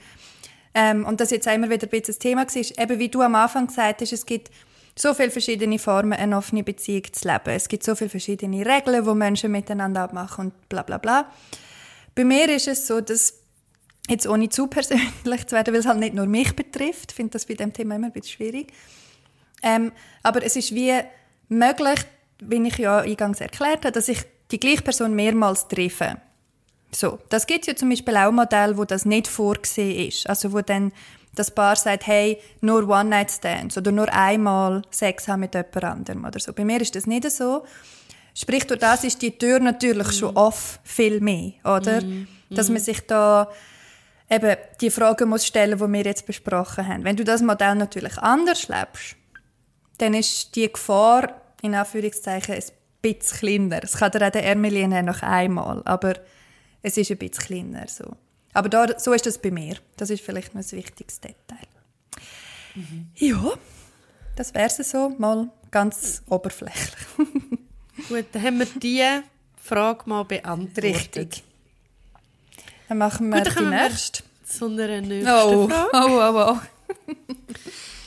[0.76, 3.34] ähm, und das jetzt immer wieder ein bisschen das Thema war, eben wie du am
[3.34, 4.52] Anfang gesagt hast, es gibt
[4.96, 7.50] so viele verschiedene Formen, eine offene Beziehung zu leben.
[7.56, 11.26] Es gibt so viele verschiedene Regeln, die Menschen miteinander abmachen und bla bla bla.
[12.14, 13.40] Bei mir ist es so, dass
[14.08, 17.32] jetzt ohne zu persönlich zu werden, weil es halt nicht nur mich betrifft, ich finde
[17.32, 18.72] das bei dem Thema immer ein bisschen schwierig,
[19.62, 19.92] ähm,
[20.24, 20.94] aber es ist wie
[21.50, 22.00] möglich,
[22.40, 26.18] wie ich ja eingangs erklärt habe, dass ich die gleiche Person mehrmals treffe.
[26.92, 30.28] So, das gibt ja zum Beispiel auch Modelle, wo das nicht vorgesehen ist.
[30.28, 30.92] Also wo dann
[31.36, 36.40] das Paar sagt, hey, nur One-Night-Stands oder nur einmal Sex haben mit jemand anderem oder
[36.40, 36.52] so.
[36.52, 37.66] Bei mir ist das nicht so.
[38.34, 40.12] Sprich, durch das ist die Tür natürlich mm.
[40.12, 42.02] schon off, viel mehr, oder?
[42.02, 42.28] Mm.
[42.50, 43.50] Dass man sich da
[44.30, 47.04] eben die Fragen muss stellen, die wir jetzt besprochen haben.
[47.04, 49.16] Wenn du das Modell natürlich anders lebst,
[50.02, 52.64] dann ist die Gefahr, in Anführungszeichen, ein
[53.02, 53.84] bisschen kleiner.
[53.84, 56.16] Es kann dir auch der Ermelin noch einmal, aber
[56.82, 57.88] es ist ein bisschen kleiner.
[57.88, 58.16] So.
[58.54, 59.78] Aber da, so ist das bei mir.
[59.98, 61.68] Das ist vielleicht noch ein wichtiges Detail.
[62.74, 63.10] Mhm.
[63.16, 63.54] Ja,
[64.36, 66.96] das wäre es so, mal ganz oberflächlich.
[68.10, 69.24] Gut, dann haben wir diese
[69.62, 70.84] Frage mal beantwortet.
[70.84, 71.44] Richtig.
[72.90, 74.24] Dann machen wir Gut, dann die nächste.
[74.46, 75.70] Zu einer nächsten oh.
[75.70, 75.90] Frage.
[75.94, 77.14] Oh, oh, oh.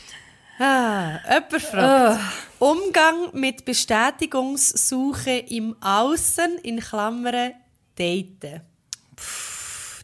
[0.59, 2.21] Ah, jemand fragt.
[2.61, 2.73] Oh.
[2.73, 7.53] Umgang mit Bestätigungssuche im Außen, in Klammern
[7.97, 8.61] daten.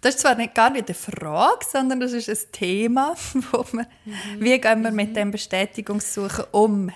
[0.02, 3.14] Das ist zwar nicht, gar nicht eine Frage, sondern das ist ein Thema,
[3.52, 4.14] wo man, mhm.
[4.38, 6.90] wie gehen wir mit dem Bestätigungssuchen um?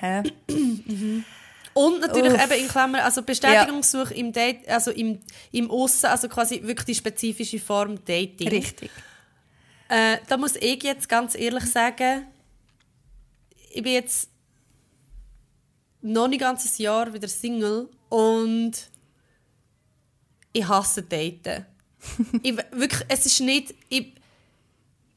[0.49, 1.25] Mhm.
[1.75, 2.45] Und natürlich Uff.
[2.45, 4.21] eben in Klammern, also Bestätigungssuche ja.
[4.21, 5.19] im Date, also im,
[5.51, 8.49] im Aussen, also quasi wirklich die spezifische Form Dating.
[8.49, 8.90] Richtig.
[9.88, 12.27] Äh, da muss ich jetzt ganz ehrlich sagen,
[13.75, 14.31] ich bin jetzt
[16.01, 18.73] noch nicht ganzes Jahr wieder Single und
[20.53, 21.67] ich hasse Daten.
[22.43, 24.15] ich, wirklich, es ist nicht, ich,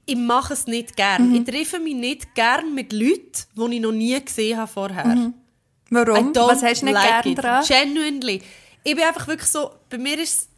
[0.05, 1.29] ich mache es nicht gern.
[1.29, 1.35] Mhm.
[1.35, 5.05] Ich treffe mich nicht gern mit Leuten, die ich noch nie gesehen habe vorher.
[5.05, 5.33] Mhm.
[5.89, 6.33] Warum?
[6.35, 7.65] Was hast du nicht like gern daran?
[7.65, 8.41] Genuinely.
[8.83, 10.49] Ich bin einfach wirklich so, bei mir ist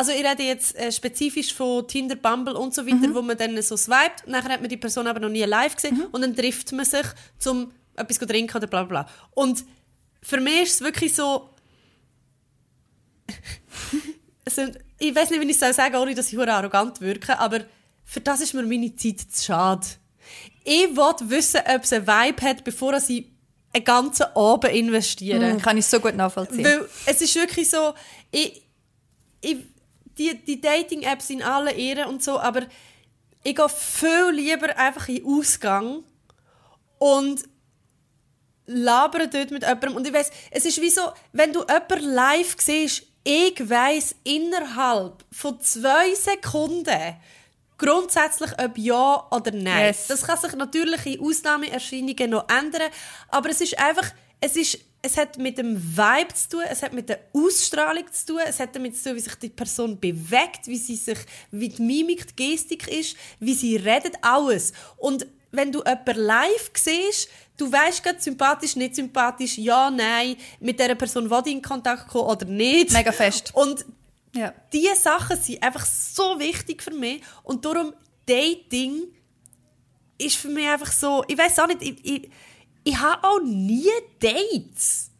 [0.00, 3.14] also ich rede jetzt äh, spezifisch von Tinder, Bumble und so weiter, mhm.
[3.14, 5.98] wo man dann so swiped, nachher hat man die Person aber noch nie live gesehen
[5.98, 6.06] mhm.
[6.10, 7.04] und dann trifft man sich,
[7.44, 9.12] um etwas zu trinken oder bla bla bla.
[9.32, 9.62] Und
[10.22, 11.50] für mich ist es wirklich so,
[14.46, 17.60] also, ich weiß nicht, wie ich es sagen soll, ohne dass ich arrogant wirke, aber
[18.06, 19.86] für das ist mir meine Zeit zu schade.
[20.64, 23.26] Ich will wissen, ob es einen Vibe hat, bevor ich
[23.74, 25.56] einen ganzen Abend investiere.
[25.56, 26.64] Mm, kann ich so gut nachvollziehen.
[26.64, 27.92] Weil es ist wirklich so,
[28.30, 28.62] ich,
[29.42, 29.58] ich,
[30.18, 32.62] die, die Dating-Apps sind alle Ehren und so, aber
[33.42, 36.04] ich gehe viel lieber einfach in den Ausgang
[36.98, 37.42] und
[38.66, 39.96] labere dort mit jemandem.
[39.96, 45.24] Und ich weiss, es ist wie so, wenn du jemanden live siehst, ich weiss innerhalb
[45.32, 47.16] von zwei Sekunden
[47.80, 49.86] grundsätzlich, ob ja oder nein.
[49.86, 50.06] Yes.
[50.06, 52.90] Das kann sich natürlich in Ausnahmeerscheinungen noch ändern,
[53.28, 56.92] aber es ist einfach, es ist es hat mit dem Vibe zu tun, es hat
[56.92, 60.66] mit der Ausstrahlung zu tun, es hat damit zu tun, wie sich die Person bewegt,
[60.66, 61.18] wie sie sich,
[61.50, 64.72] wie die Mimik, die Gestik ist, wie sie redet, alles.
[64.98, 70.78] Und wenn du jemanden live siehst, du weißt gerade sympathisch, nicht sympathisch, ja, nein, mit
[70.78, 72.92] der Person will in Kontakt kommen oder nicht.
[72.92, 73.50] Mega fest.
[73.54, 73.84] Und
[74.34, 74.52] ja.
[74.72, 77.92] diese Sachen sind einfach so wichtig für mich und darum
[78.26, 79.08] Dating
[80.18, 82.30] ist für mich einfach so, ich weiß auch nicht, ich, ich,
[82.84, 83.88] ich habe auch nie
[84.18, 85.10] Dates.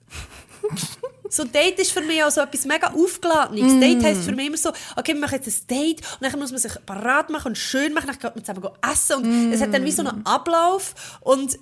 [1.32, 3.74] So Date ist für mich auch so etwas mega Aufgeladenes.
[3.74, 3.80] Mm.
[3.80, 6.50] Date heisst für mich immer so, okay, wir machen jetzt ein Date und dann muss
[6.50, 9.52] man sich parat machen und schön machen, dann geht man zusammen essen und mm.
[9.52, 11.56] es hat dann wie so einen Ablauf und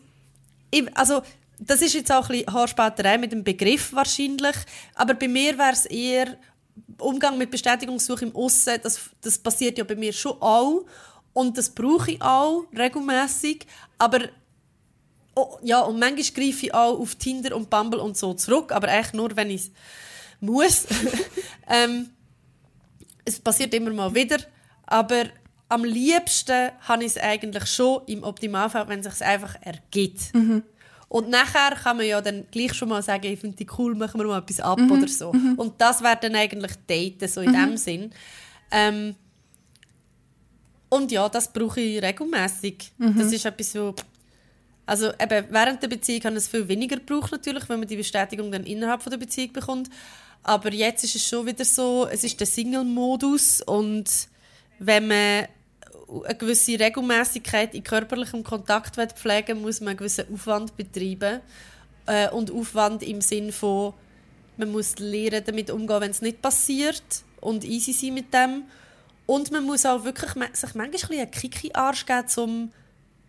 [0.70, 1.20] ich, also
[1.60, 4.56] das ist jetzt auch ein bisschen Haarspäterei mit dem Begriff wahrscheinlich,
[4.94, 6.38] aber bei mir wäre es eher
[6.98, 10.86] Umgang mit Bestätigungssuche im Aussen, das, das passiert ja bei mir schon auch
[11.34, 13.66] und das brauche ich auch regelmäßig,
[13.98, 14.30] aber
[15.38, 18.88] oh, ja, und manchmal greife ich auch auf Tinder und Bumble und so zurück, aber
[18.88, 19.70] eigentlich nur, wenn ich es
[20.40, 20.86] muss.
[21.68, 22.10] ähm,
[23.24, 24.38] es passiert immer mal wieder,
[24.86, 25.26] aber
[25.68, 30.34] am liebsten habe ich es eigentlich schon im Optimalfall, wenn es sich einfach ergibt.
[30.34, 30.62] Mhm.
[31.08, 34.20] Und nachher kann man ja dann gleich schon mal sagen, ich finde die cool, machen
[34.20, 34.92] wir mal etwas ab mhm.
[34.92, 35.32] oder so.
[35.32, 35.54] Mhm.
[35.54, 37.54] Und das wäre dann eigentlich Daten, so in mhm.
[37.54, 38.12] dem Sinn.
[38.70, 39.14] Ähm,
[40.90, 42.92] und ja, das brauche ich regelmäßig.
[42.98, 43.18] Mhm.
[43.18, 43.94] Das ist etwas so.
[44.88, 48.50] Also eben, während der Beziehung kann es viel weniger gebraucht natürlich, wenn man die Bestätigung
[48.50, 49.90] dann innerhalb von der Beziehung bekommt.
[50.42, 54.08] Aber jetzt ist es schon wieder so, es ist der Single-Modus und
[54.78, 55.46] wenn man
[56.24, 61.42] eine gewisse Regelmäßigkeit in körperlichem Kontakt pflegen muss man einen gewissen Aufwand betreiben.
[62.06, 63.92] Äh, und Aufwand im Sinn von,
[64.56, 67.04] man muss lernen, damit umgehen, wenn es nicht passiert
[67.42, 68.62] und easy sein mit dem.
[69.26, 72.72] Und man muss auch wirklich sich manchmal einen Kiki-Arsch geben, um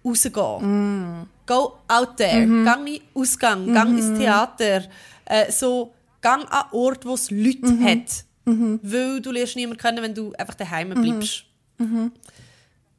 [0.05, 1.21] rauszugehen.
[1.21, 1.27] Mm.
[1.49, 2.45] Go out there.
[2.45, 2.63] Mhm.
[2.63, 3.65] Gang in Ausgang.
[3.65, 3.73] Mhm.
[3.73, 4.83] Gang ins Theater.
[5.25, 7.83] Äh, so, gang an Ort, wo es Leute mhm.
[7.83, 8.23] hat.
[8.45, 8.79] Mhm.
[8.83, 11.01] Weil du lernst niemanden kennen, wenn du einfach daheim mhm.
[11.01, 11.45] bleibst.
[11.79, 12.11] Mhm.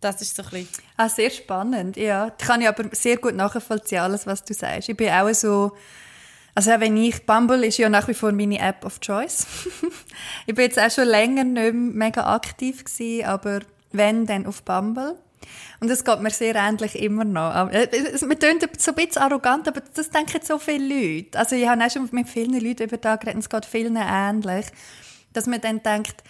[0.01, 0.69] Das ist so ein bisschen...
[0.97, 2.31] Ah, sehr spannend, ja.
[2.31, 4.89] Kann ich aber sehr gut nachvollziehen, alles, was du sagst.
[4.89, 5.73] Ich bin auch so...
[6.53, 7.25] Also wenn ich...
[7.27, 9.47] Bumble ist ja nach wie vor meine App of Choice.
[10.47, 13.61] ich bin jetzt auch schon länger nicht mehr mega aktiv gewesen, aber
[13.93, 15.17] wenn, dann auf Bumble.
[15.81, 17.71] Und es geht mir sehr ähnlich immer noch.
[17.71, 21.39] Äh, es, man tönt so ein bisschen arrogant, aber das denken so viele Leute.
[21.39, 24.67] Also ich habe auch schon mit vielen Leuten über das geredet, es geht vielen ähnlich,
[25.33, 26.23] dass man dann denkt,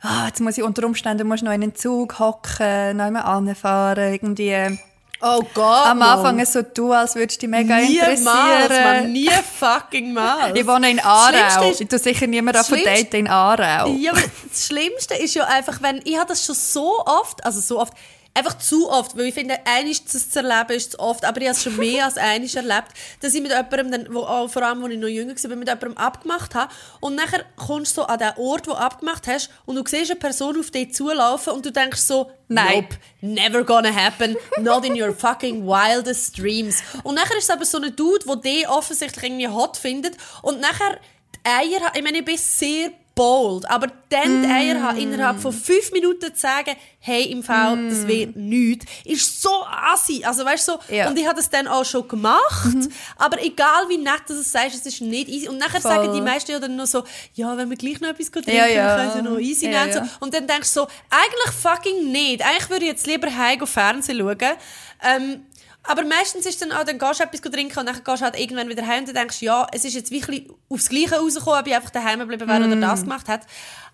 [0.00, 4.12] ah, jetzt muss ich unter Umständen muss noch in einen Zug hocken, noch einmal anfahren,
[4.12, 4.78] irgendwie.
[5.20, 5.86] Oh Gott.
[5.86, 9.02] Am Anfang so du, als würdest du dich mega Niemals, interessieren.
[9.02, 10.56] Man, nie fucking mal.
[10.56, 11.70] Ich wohne in Aarau.
[11.70, 13.88] Ist, ich tue sicher niemand auf Date in Aarau.
[13.92, 17.60] Ja, aber das Schlimmste ist ja einfach, wenn, ich habe das schon so oft, also
[17.60, 17.94] so oft,
[18.36, 21.56] einfach zu oft, weil ich finde, einiges zu erleben ist zu oft, aber ich habe
[21.56, 22.88] es schon mehr als einiges erlebt,
[23.20, 25.68] dass ich mit jemandem, dann, wo, auch vor allem, als ich noch jünger war, mit
[25.68, 29.50] jemandem abgemacht habe und nachher kommst du so an den Ort, wo du abgemacht hast
[29.64, 32.82] und du siehst eine Person auf dich zulaufen und du denkst so, Nein.
[32.82, 36.80] Nope, never gonna happen, not in your fucking wildest dreams.
[37.02, 40.60] Und nachher ist es aber so ein Dude, der dich offensichtlich irgendwie hot findet und
[40.60, 41.00] nachher
[41.34, 43.68] die Eier, ich meine, ich bin sehr bold.
[43.68, 47.88] Aber dann die Eier haben, innerhalb von fünf Minuten zu sagen, hey, im Fall, mm.
[47.88, 50.22] das wird nichts, ist so assi.
[50.24, 51.08] Also, weißt so, ja.
[51.08, 52.74] und ich habe das dann auch schon gemacht.
[52.74, 52.88] Mhm.
[53.16, 55.48] Aber egal wie nett du es sagst, es ist nicht easy.
[55.48, 55.90] Und nachher Voll.
[55.90, 57.02] sagen die meisten ja dann noch so,
[57.34, 58.96] ja, wenn wir gleich noch etwas trinken, ja, ja.
[58.96, 60.08] können sie noch easy ja, nehmen.
[60.20, 62.44] Und dann denkst du so, eigentlich fucking nicht.
[62.44, 64.56] Eigentlich würde ich jetzt lieber heim Fernsehen schauen.
[65.02, 65.46] Ähm,
[65.86, 68.38] aber meistens ist dann auch, dann gehst du etwas trinken und dann gehst du halt
[68.38, 71.74] irgendwann wieder heim und denkst, ja, es ist jetzt wirklich aufs Gleiche rausgekommen, ob ich
[71.74, 72.72] einfach daheim geblieben wäre mm.
[72.72, 73.42] oder das gemacht hat.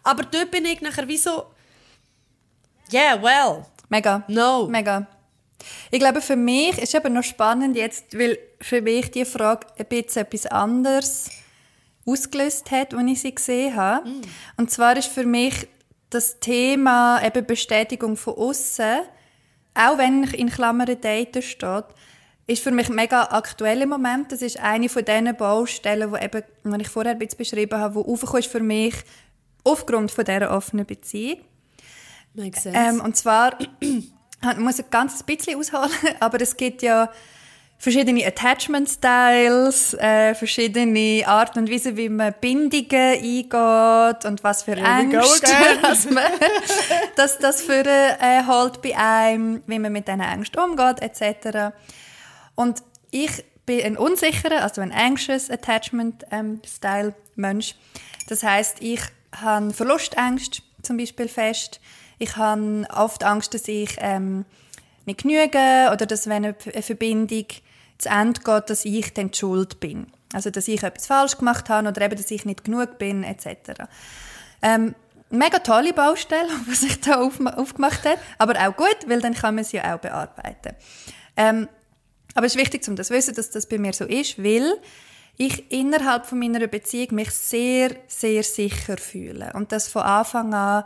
[0.03, 1.47] Aber dort bin ich nachher wie so,
[2.93, 3.65] yeah, well.
[3.89, 4.23] Mega.
[4.29, 4.67] No.
[4.69, 5.07] Mega.
[5.91, 9.87] Ich glaube, für mich ist eben noch spannend jetzt, weil für mich die Frage ein
[9.87, 11.31] bisschen etwas anderes
[12.05, 14.09] ausgelöst hat, als ich sie gesehen habe.
[14.09, 14.23] Mm.
[14.57, 15.69] Und zwar ist für mich
[16.11, 19.01] das Thema eben Bestätigung von außen
[19.75, 21.85] auch wenn in Klammern Daten steht,
[22.47, 24.33] ist für mich mega aktuell im Moment.
[24.33, 28.03] Das ist eine von diesen Baustellen, die eben, die ich vorher ein bisschen beschrieben habe,
[28.03, 28.95] die aufgekommen ist für mich
[29.65, 31.39] aufgrund von dieser offenen Beziehung.
[32.35, 32.79] Makes sense.
[32.79, 37.11] Ähm, und zwar, ich muss ein ganz bisschen ausholen, aber es gibt ja
[37.83, 44.77] verschiedene Attachment Styles, äh, verschiedene Arten und Weisen, wie man Bindungen eingeht und was für
[44.77, 46.23] Ängste dass man,
[47.17, 51.75] dass das für äh, halt bei einem, wie man mit diesen Ängsten umgeht etc.
[52.55, 57.75] Und ich bin ein unsicherer, also ein anxious Attachment ähm, Style Mensch.
[58.29, 59.01] Das heißt, ich
[59.35, 61.81] habe Verlustängste zum Beispiel fest.
[62.21, 64.45] Ich habe oft Angst, dass ich ähm,
[65.05, 67.47] nicht genüge oder dass wenn eine Verbindung
[68.03, 70.07] zu Ende geht, dass ich dann die Schuld bin.
[70.33, 73.85] Also, dass ich etwas falsch gemacht habe oder eben, dass ich nicht genug bin, etc.
[74.63, 74.95] Ähm,
[75.31, 79.55] mega tolle Baustelle, die sich da auf, aufgemacht hat, aber auch gut, weil dann kann
[79.55, 80.77] man sie ja auch bearbeiten.
[81.37, 81.69] Ähm,
[82.35, 84.79] aber es ist wichtig, um das zu wissen, dass das bei mir so ist, weil
[85.37, 89.53] ich innerhalb von meiner Beziehung mich sehr, sehr sicher fühle.
[89.55, 90.85] Und das von Anfang an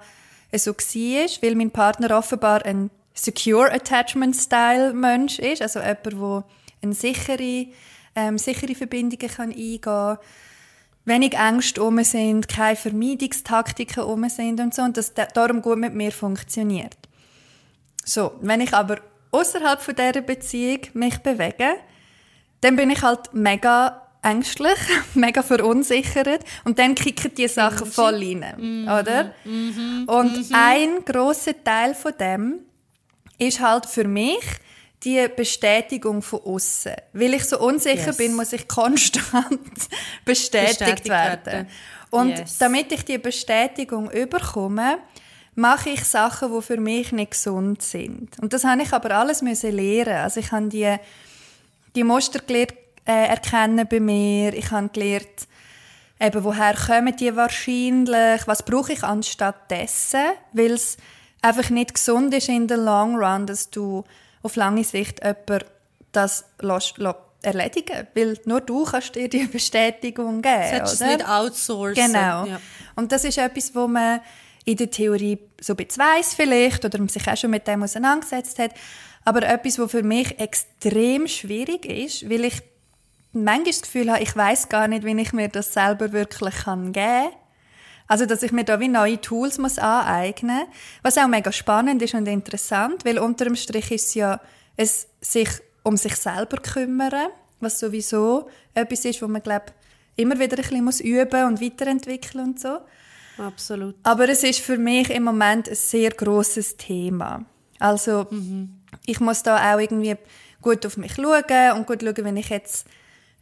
[0.55, 6.45] so war, weil mein Partner offenbar ein Secure Attachment Style Mensch ist, also jemand, der
[6.87, 7.66] eine sichere,
[8.14, 10.18] ähm, sichere Verbindungen kann eingehen kann.
[11.05, 15.94] wenig Ängste um sind, keine Vermeidungstaktiken um sind und so und das darum gut mit
[15.94, 16.96] mir funktioniert.
[18.05, 18.99] So, wenn ich aber
[19.31, 21.77] außerhalb von dieser Beziehung mich bewege,
[22.61, 24.79] dann bin ich halt mega ängstlich,
[25.14, 29.01] mega verunsichert und dann kicken die Sachen voll rein, -hmm.
[29.01, 29.35] oder?
[29.44, 30.09] -hmm.
[30.09, 30.55] Und -hmm.
[30.55, 32.61] ein großer Teil von dem
[33.38, 34.44] ist halt für mich
[35.07, 36.95] die Bestätigung von außen.
[37.12, 38.16] Weil ich so unsicher yes.
[38.16, 39.61] bin, muss ich konstant
[40.25, 41.47] bestätigt, bestätigt werden.
[41.47, 41.69] werden.
[42.11, 42.59] Und yes.
[42.59, 44.99] damit ich die Bestätigung überkomme,
[45.55, 48.38] mache ich Sachen, die für mich nicht gesund sind.
[48.40, 50.16] Und das habe ich aber alles müssen lernen.
[50.16, 50.97] Also ich habe die,
[51.95, 52.75] die Muster gelernt,
[53.07, 54.53] äh, erkennen bei mir.
[54.55, 55.47] Ich habe gelernt,
[56.21, 60.97] eben, woher kommen die wahrscheinlich, was brauche ich anstatt dessen, weil es
[61.42, 64.05] einfach nicht gesund ist in der Long Run, dass du
[64.47, 65.67] auf lange Sicht jemand
[66.13, 70.79] das lässt, lässt erledigen weil nur du kannst dir die Bestätigung geben.
[70.79, 71.17] Das oder?
[71.17, 72.07] nicht outsourcen.
[72.07, 72.47] Genau.
[72.47, 72.61] Ja.
[72.97, 74.21] Und das ist etwas, wo man
[74.65, 78.59] in der Theorie so ein bisschen weiss vielleicht oder sich auch schon mit dem auseinandergesetzt
[78.59, 78.73] hat,
[79.25, 82.63] aber etwas, was für mich extrem schwierig ist, weil ich
[83.33, 86.93] manchmal das Gefühl habe, ich weiß gar nicht, wie ich mir das selber wirklich geben
[86.93, 87.29] kann.
[88.09, 90.77] Also, dass ich mir da wie neue Tools muss aneignen muss.
[91.03, 94.40] Was auch mega spannend ist und interessant, weil unter dem Strich ist es ja
[94.77, 95.49] es sich
[95.83, 97.29] um sich selber kümmern,
[97.61, 99.66] was sowieso etwas ist, wo man, glaube
[100.16, 102.79] immer wieder ein bisschen muss üben und weiterentwickeln und so.
[103.38, 103.97] Absolut.
[104.03, 107.45] Aber es ist für mich im Moment ein sehr großes Thema.
[107.79, 108.81] Also, mhm.
[109.05, 110.16] ich muss da auch irgendwie
[110.62, 112.87] gut auf mich schauen und gut schauen, wenn ich jetzt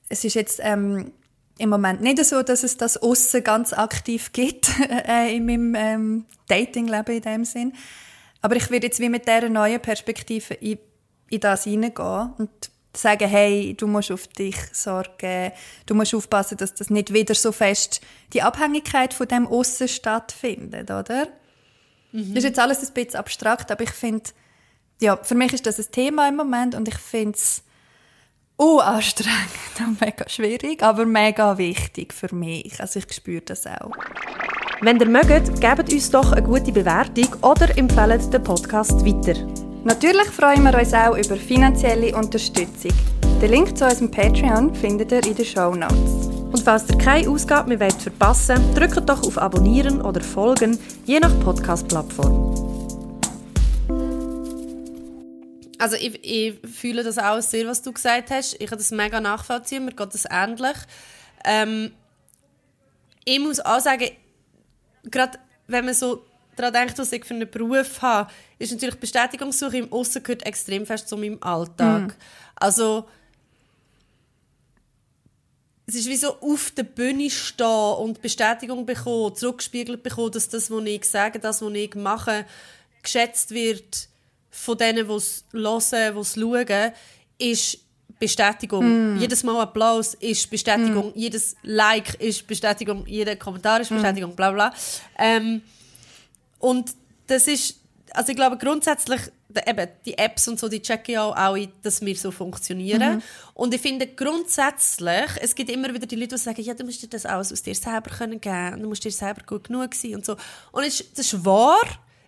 [0.08, 1.12] es ist jetzt ähm,
[1.58, 6.24] im Moment nicht so, dass es das Aussen ganz aktiv gibt äh, in meinem ähm,
[6.48, 7.72] Datingleben in dem Sinn.
[8.42, 10.78] Aber ich werde jetzt wie mit dieser neuen Perspektive in,
[11.30, 12.50] in das hineingehen und
[12.96, 15.52] sagen, hey, du musst auf dich sorgen,
[15.86, 18.00] du musst aufpassen, dass das nicht wieder so fest
[18.32, 21.28] die Abhängigkeit von dem Aussen stattfindet, oder?
[22.12, 22.34] Mhm.
[22.34, 24.30] Das ist jetzt alles ein bisschen abstrakt, aber ich finde,
[25.00, 27.63] ja, für mich ist das ein Thema im Moment und ich finde es
[28.60, 32.80] uh, anstrengend und mega schwierig, aber mega wichtig für mich.
[32.80, 33.92] Also ich spüre das auch.
[34.80, 39.40] Wenn ihr mögt, gebt uns doch eine gute Bewertung oder empfehlt den Podcast weiter.
[39.84, 42.92] Natürlich freuen wir uns auch über finanzielle Unterstützung.
[43.40, 46.28] Den Link zu unserem Patreon findet ihr in den Show Notes.
[46.52, 51.18] Und falls ihr keine Ausgabe mehr verpassen wollt, drückt doch auf Abonnieren oder Folgen, je
[51.18, 52.53] nach Podcast-Plattform.
[55.84, 58.58] Also ich, ich, fühle das auch sehr, was du gesagt hast.
[58.58, 60.78] Ich kann das mega nachvollziehen, mir geht das ähnlich.
[61.44, 61.92] Ähm,
[63.26, 64.08] ich muss auch sagen,
[65.02, 66.24] gerade wenn man so
[66.56, 70.86] daran denkt, was ich für einen Beruf habe, ist natürlich Bestätigungssuche im Aussen gehört extrem
[70.86, 72.02] fest zu meinem Alltag.
[72.02, 72.14] Mhm.
[72.56, 73.06] Also
[75.84, 80.70] es ist wie so auf der Bühne stehen und Bestätigung bekommen, zurückgespiegelt bekommen, dass das,
[80.70, 82.46] was ich sage, das, was ich mache,
[83.02, 84.08] geschätzt wird
[84.54, 86.92] von denen, die es hören, die es schauen,
[87.38, 87.78] ist
[88.20, 89.16] Bestätigung.
[89.16, 89.18] Mm.
[89.18, 91.10] Jedes Mal Applaus ist Bestätigung.
[91.10, 91.18] Mm.
[91.18, 93.04] Jedes Like ist Bestätigung.
[93.06, 93.94] Jeder Kommentar ist mm.
[93.94, 94.32] Bestätigung.
[94.32, 94.36] Mm.
[94.36, 94.72] Bla bla.
[95.18, 95.60] Ähm,
[96.60, 96.92] und
[97.26, 97.80] das ist,
[98.12, 99.20] also ich glaube grundsätzlich,
[99.66, 103.16] eben, die Apps und so, die checken ja auch, dass wir so funktionieren.
[103.16, 103.22] Mhm.
[103.54, 107.02] Und ich finde grundsätzlich, es gibt immer wieder die Leute, die sagen, ja, du musst
[107.02, 110.14] dir das alles aus dir selber können geben, du musst dir selber gut genug sein
[110.14, 110.36] und so.
[110.72, 111.82] Und das ist wahr,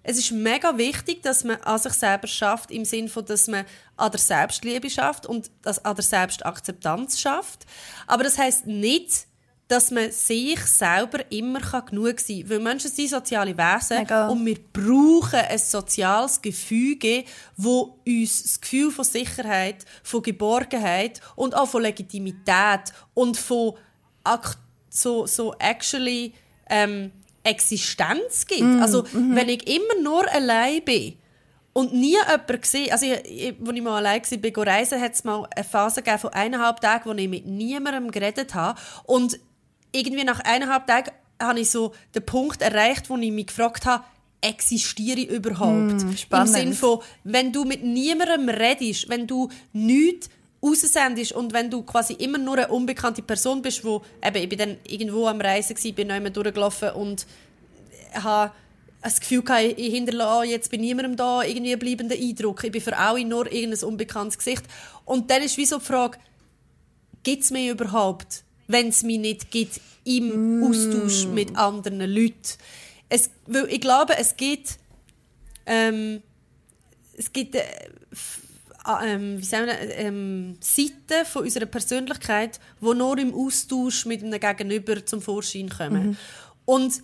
[0.09, 3.65] es ist mega wichtig, dass man an sich selber schafft, im Sinne von, dass man
[3.97, 7.67] an der Selbstliebe schafft und das an der Selbstakzeptanz schafft.
[8.07, 9.27] Aber das heißt nicht,
[9.67, 12.51] dass man sich selber immer genug sein kann.
[12.51, 14.29] Weil Menschen sind soziale Wesen Mega.
[14.29, 17.25] und wir brauchen ein soziales Gefüge,
[17.57, 23.75] wo uns das Gefühl von Sicherheit, von Geborgenheit und auch von Legitimität und von
[24.89, 26.33] so, so actually
[26.71, 27.11] ähm,
[27.47, 28.63] Existenz gibt.
[28.63, 29.37] Mm, also, mm -hmm.
[29.37, 31.15] wenn ich immer nur allein bin
[31.73, 35.25] und nie jemanden gesehen, also, ich, als ich mal allein war, bin reisen, hat es
[35.25, 38.79] mal eine Phase gegeben von eineinhalb Tagen, wo ich mit niemandem geredet habe.
[39.05, 39.39] Und
[39.93, 44.05] irgendwie nach eineinhalb Tagen habe ich so den Punkt erreicht, wo ich mich gefragt habe,
[44.41, 46.05] existiere ich überhaupt?
[46.05, 50.29] Mm, Im Sinne von, wenn du mit niemandem redest, wenn du nichts
[50.63, 54.59] raussendest und wenn du quasi immer nur eine unbekannte Person bist, wo eben, ich bin
[54.59, 57.27] dann irgendwo am Reisen gewesen, bin noch durchgelaufen und
[58.15, 58.53] habe
[59.03, 62.65] das Gefühl gehabt, ich hinterlasse jetzt bei niemandem da irgendwie einen bleibenden Eindruck.
[62.65, 64.65] Ich bin für alle nur irgendein unbekanntes Gesicht.
[65.05, 66.19] Und dann ist wie so die Frage,
[67.23, 70.65] gibt es mich überhaupt, wenn es mich nicht gibt im mm.
[70.65, 72.41] Austausch mit anderen Leuten?
[73.09, 73.31] Es,
[73.69, 74.79] ich glaube, es gibt,
[75.67, 76.23] ähm,
[77.17, 77.63] es gibt äh,
[79.05, 84.41] ähm, wie sagen wir, ähm, Seiten von unserer Persönlichkeit, die nur im Austausch mit einem
[84.41, 86.09] Gegenüber zum Vorschein kommen.
[86.09, 86.17] Mhm.
[86.65, 87.03] Und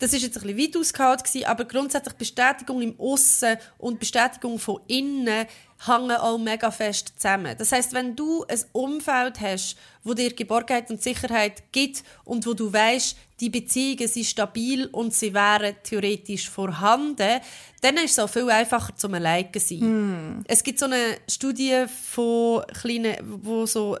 [0.00, 4.80] das ist jetzt ein bisschen weit ausgeholt aber grundsätzlich Bestätigung im Aussen und Bestätigung von
[4.88, 5.46] innen
[5.86, 7.54] hängen auch mega fest zusammen.
[7.56, 12.52] Das heißt, wenn du ein Umfeld hast, wo dir Geborgenheit und Sicherheit gibt und wo
[12.52, 17.40] du weißt, die Beziehungen sind stabil und sie wären theoretisch vorhanden,
[17.80, 19.78] dann ist es auch viel einfacher zum Alleine sein.
[20.38, 20.44] Mm.
[20.46, 23.96] Es gibt so eine Studie von kleinen, wo so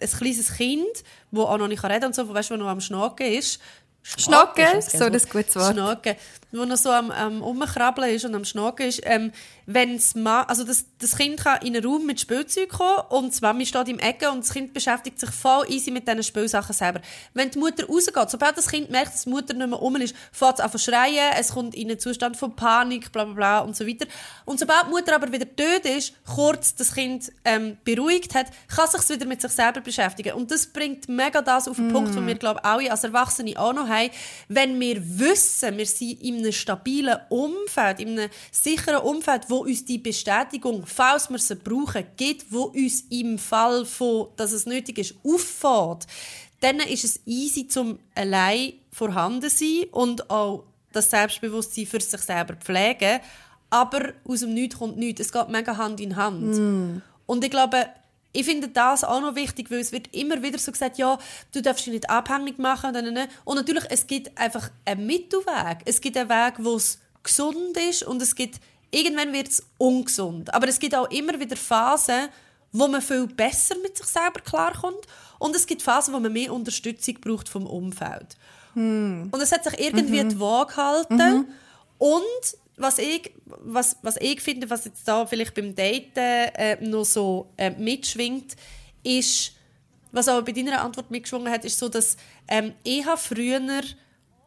[0.00, 1.02] ein kleines Kind,
[1.32, 3.60] wo auch noch nicht reden kann und so, wo weißt, wo noch am Schnacken ist,
[4.04, 5.72] Schnacken, so das gutes Wort.
[5.72, 6.14] Schnacken,
[6.52, 9.00] wo er so am, am Umkrabbeln ist und am Schnacken ist.
[9.04, 9.32] Ähm,
[9.66, 13.40] wenn's ma also das, das Kind kann in einen Raum mit Spielzeug kommen und die
[13.40, 17.00] Mami steht im Ecke und das Kind beschäftigt sich voll easy mit diesen Spielsachen selber.
[17.32, 20.14] Wenn die Mutter rausgeht, sobald das Kind merkt, dass die Mutter nicht mehr um ist,
[20.32, 23.58] fängt es an zu schreien, es kommt in einen Zustand von Panik, bla bla bla
[23.60, 24.06] und so weiter.
[24.44, 28.88] Und sobald die Mutter aber wieder tot ist, kurz das Kind ähm, beruhigt hat, kann
[28.88, 30.34] sich wieder mit sich selber beschäftigen.
[30.34, 31.92] Und das bringt mega das auf den mm.
[31.92, 33.93] Punkt, den wir, glaube ich, alle als Erwachsene auch noch haben.
[34.48, 39.84] Wenn wir wissen, wir sind in einem stabilen Umfeld, in einem sicheren Umfeld, wo uns
[39.84, 44.98] die Bestätigung, falls wir sie brauchen, gibt, wo uns im Fall von, dass es nötig
[44.98, 46.06] ist, auffällt,
[46.60, 52.54] dann ist es easy zum allein vorhanden sein und auch das Selbstbewusstsein für sich selber
[52.54, 53.20] pflegen.
[53.70, 55.20] Aber aus dem Nichts kommt nichts.
[55.20, 56.56] Es geht mega Hand in Hand.
[56.56, 57.02] Mm.
[57.26, 57.86] Und ich glaube,
[58.34, 61.18] ich finde das auch noch wichtig, weil es wird immer wieder so gesagt, ja,
[61.52, 62.94] du darfst dich nicht abhängig machen.
[63.44, 65.78] Und natürlich, es gibt einfach einen Mittelweg.
[65.84, 68.60] Es gibt einen Weg, wo es gesund ist und es gibt,
[68.90, 70.52] irgendwann wird es ungesund.
[70.52, 72.28] Aber es gibt auch immer wieder Phasen,
[72.72, 75.06] wo man viel besser mit sich selber klarkommt
[75.38, 78.36] und es gibt Phasen, wo man mehr Unterstützung braucht vom Umfeld.
[78.74, 79.28] Hm.
[79.30, 80.28] Und es hat sich irgendwie mhm.
[80.30, 81.46] die Waage gehalten mhm.
[81.98, 87.04] und was ich, was, was ich finde, was jetzt da vielleicht beim Daten äh, noch
[87.04, 88.56] so äh, mitschwingt,
[89.02, 89.52] ist,
[90.12, 92.16] was auch bei deiner Antwort mitgeschwungen hat, ist so, dass
[92.48, 93.82] ähm, ich habe früher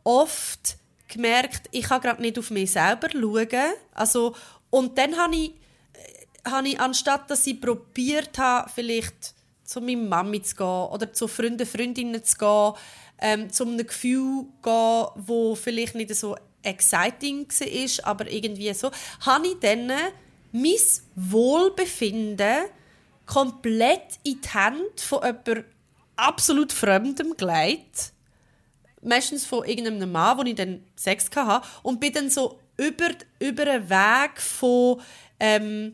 [0.03, 3.73] oft gemerkt, ich kann gerade nicht auf mich selber schauen.
[3.93, 4.35] Also,
[4.69, 5.51] und dann habe ich,
[5.93, 11.11] äh, habe ich, anstatt dass ich probiert habe, vielleicht zu meiner Mami zu gehen oder
[11.11, 12.73] zu Freunden, Freundinnen zu gehen,
[13.19, 18.91] ähm, zu einem Gefühl zu gehen, wo vielleicht nicht so exciting war, aber irgendwie so,
[19.21, 19.87] habe ich dann
[20.51, 20.73] mein
[21.15, 22.65] Wohlbefinden
[23.25, 25.65] komplett in die Hände von jemandem
[26.15, 28.13] absolut Fremdem gelegt.
[29.01, 31.67] Meistens von irgendeinem Mann, wo ich dann Sex hatte.
[31.83, 35.01] Und bin dann so über, über einen Weg von
[35.39, 35.93] ähm,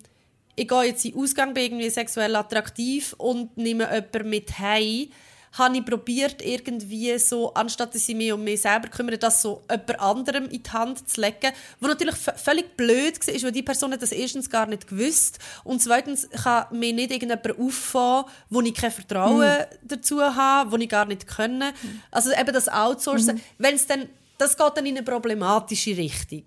[0.55, 5.07] ich gehe jetzt in Ausgang, bin irgendwie sexuell attraktiv und nehme jemanden mit heim
[5.53, 9.61] habe ich probiert, irgendwie so, anstatt dass ich mich um mich selber kümmere, das so
[9.69, 11.51] jemand anderem in die Hand zu legen.
[11.79, 16.27] Was natürlich völlig blöd war, weil die Person das erstens gar nicht gewusst und zweitens
[16.29, 19.87] kann mir nicht irgendjemand auffahren, wo ich kein Vertrauen mhm.
[19.87, 21.73] dazu habe, wo ich gar nicht können.
[22.09, 23.41] Also eben das Outsourcen, mhm.
[23.59, 26.43] wenn es dann, das geht dann in eine problematische Richtung.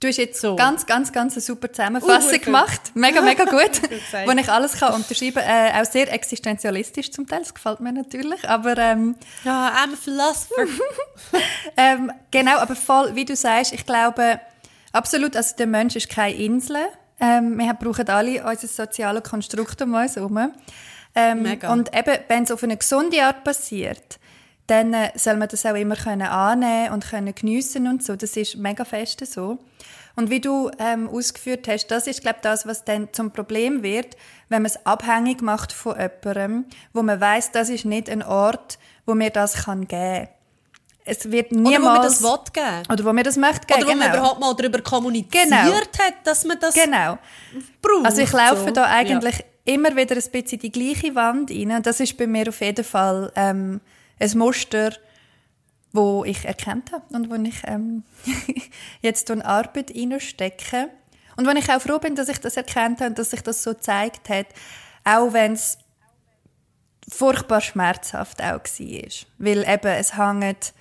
[0.00, 0.56] Du hast jetzt so.
[0.56, 2.80] ganz, ganz, ganz eine super Zusammenfassung uh, gemacht.
[2.94, 3.82] Mega, mega gut.
[4.24, 5.44] wo ich alles kann unterschreiben kann.
[5.44, 7.40] Äh, auch sehr existenzialistisch zum Teil.
[7.40, 8.48] Das gefällt mir natürlich.
[8.48, 10.66] Aber, ähm, ja, I'm a philosopher.
[11.76, 14.40] ähm, genau, aber voll, wie du sagst, ich glaube,
[14.92, 16.78] absolut, also der Mensch ist keine Insel.
[17.20, 20.50] Ähm, wir brauchen alle unser soziales Konstrukt um uns herum.
[21.14, 21.70] Ähm, mega.
[21.70, 24.18] Und eben, wenn es auf eine gesunde Art passiert,
[24.70, 28.14] dann soll man das auch immer können annehmen und können geniessen und so.
[28.14, 29.58] Das ist mega fest so.
[30.16, 34.16] Und wie du ähm, ausgeführt hast, das ist, glaube das, was dann zum Problem wird,
[34.48, 38.78] wenn man es abhängig macht von jemandem, wo man weiß, das ist nicht ein Ort,
[39.06, 40.28] wo mir das kann geben.
[41.04, 41.78] Es wird niemals...
[41.78, 42.92] Oder wo man das will geben.
[42.92, 44.04] Oder wo man das möchte geben, Oder wo genau.
[44.06, 45.72] man überhaupt mal darüber kommuniziert genau.
[45.74, 47.18] hat, dass man das genau.
[47.80, 48.04] braucht.
[48.04, 48.70] Also ich laufe so.
[48.70, 49.74] da eigentlich ja.
[49.74, 51.82] immer wieder ein bisschen die gleiche Wand rein.
[51.82, 53.80] Das ist bei mir auf jeden Fall ähm,
[54.20, 54.92] ein Muster,
[55.92, 58.04] wo ich erkannt habe und wo ich ähm,
[59.00, 60.90] jetzt in Arbeit hineinstecke.
[61.36, 63.62] Und wo ich auch froh bin, dass ich das erkannt habe und dass sich das
[63.62, 64.46] so gezeigt hat,
[65.04, 65.78] auch wenn es
[67.08, 69.10] furchtbar schmerzhaft auch war.
[69.38, 70.74] Weil eben, es hängt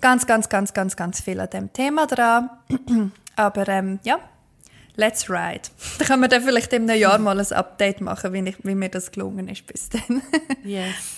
[0.00, 2.50] ganz, ganz, ganz, ganz, ganz viel an dem Thema dran.
[3.36, 4.18] Aber ähm, ja,
[4.96, 5.62] let's ride.
[5.98, 8.74] Da können wir dann vielleicht in einem Jahr mal ein Update machen, wie, ich, wie
[8.74, 10.22] mir das gelungen ist bis dann.
[10.64, 11.15] yes.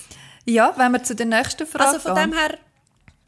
[0.49, 2.31] Ja, wenn wir zu der nächsten Frage Also von gehen.
[2.31, 2.59] dem her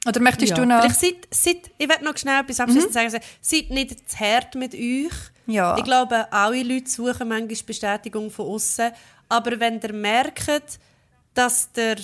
[0.06, 0.56] oder möchtest ja.
[0.56, 0.80] du noch...
[0.80, 3.10] Vielleicht seid, seid, ich werde noch schnell etwas abschließend mhm.
[3.10, 3.24] sagen.
[3.42, 5.12] Seid nicht zu hart mit euch.
[5.46, 5.76] Ja.
[5.76, 8.92] Ich glaube, alle Leute suchen manchmal Bestätigung von außen.
[9.28, 10.80] Aber wenn ihr merkt,
[11.34, 11.96] dass ihr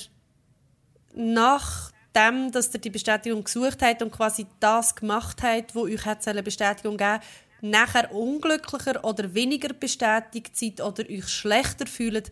[1.14, 6.42] nachdem, dass ihr die Bestätigung gesucht habt und quasi das gemacht habt, wo euch eine
[6.42, 7.20] Bestätigung geben
[7.62, 12.30] nachher unglücklicher oder weniger bestätigt seid oder euch schlechter fühlt,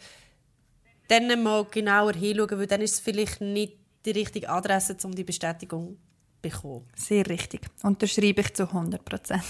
[1.09, 3.75] dann mal genauer hinschauen, weil dann ist es vielleicht nicht
[4.05, 6.87] die richtige Adresse, um die Bestätigung zu bekommen.
[6.95, 7.63] Sehr richtig.
[7.83, 9.43] Unterschreibe ich zu 100 Prozent.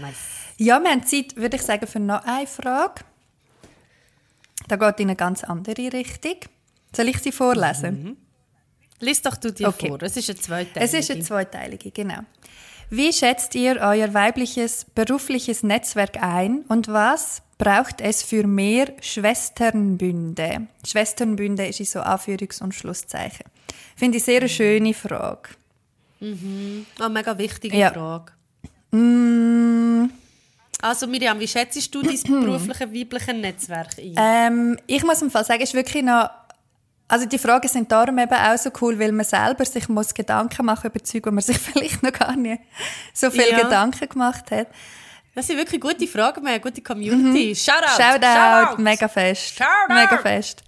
[0.00, 0.16] Nice.
[0.58, 3.02] Ja, wir haben Zeit, würde ich sagen, für noch eine Frage.
[4.68, 6.36] Da geht in eine ganz andere Richtung.
[6.94, 8.02] Soll ich sie vorlesen?
[8.02, 8.16] Mhm.
[9.00, 9.88] Lies doch du dir okay.
[9.88, 10.02] vor.
[10.02, 10.80] Es ist eine zweiteilige.
[10.80, 12.20] Es ist eine zweiteilige, genau.
[12.92, 20.66] Wie schätzt ihr euer weibliches berufliches Netzwerk ein und was braucht es für mehr Schwesternbünde?
[20.84, 23.46] Schwesternbünde ist so Anführungs- und Schlusszeichen.
[23.94, 25.50] Finde ich sehr eine schöne Frage.
[26.18, 26.86] Mhm.
[26.98, 27.92] Eine mega wichtige Ja.
[27.92, 28.32] Frage.
[28.90, 30.10] Mm,
[30.82, 34.14] Also Miriam, wie schätzt du dein berufliche weibliche Netzwerk ein?
[34.16, 36.28] ähm, ich muss im Fall sagen, es ist wirklich noch
[37.10, 40.64] also die Fragen sind darum eben auch so cool, weil man selber sich muss Gedanken
[40.64, 42.62] machen über Zeug, wo man sich vielleicht noch gar nicht
[43.12, 43.62] so viel Ja.
[43.62, 44.68] Gedanken gemacht hat.
[45.34, 47.54] Das sind wirklich gute Fragen, wir haben eine gute Community.
[47.54, 47.86] Shoutout!
[47.86, 48.02] Mhm.
[48.02, 48.82] Shoutout, Shoutout!
[48.82, 49.54] mega fest.
[49.56, 49.94] Shoutout!
[49.94, 50.62] Mega fest.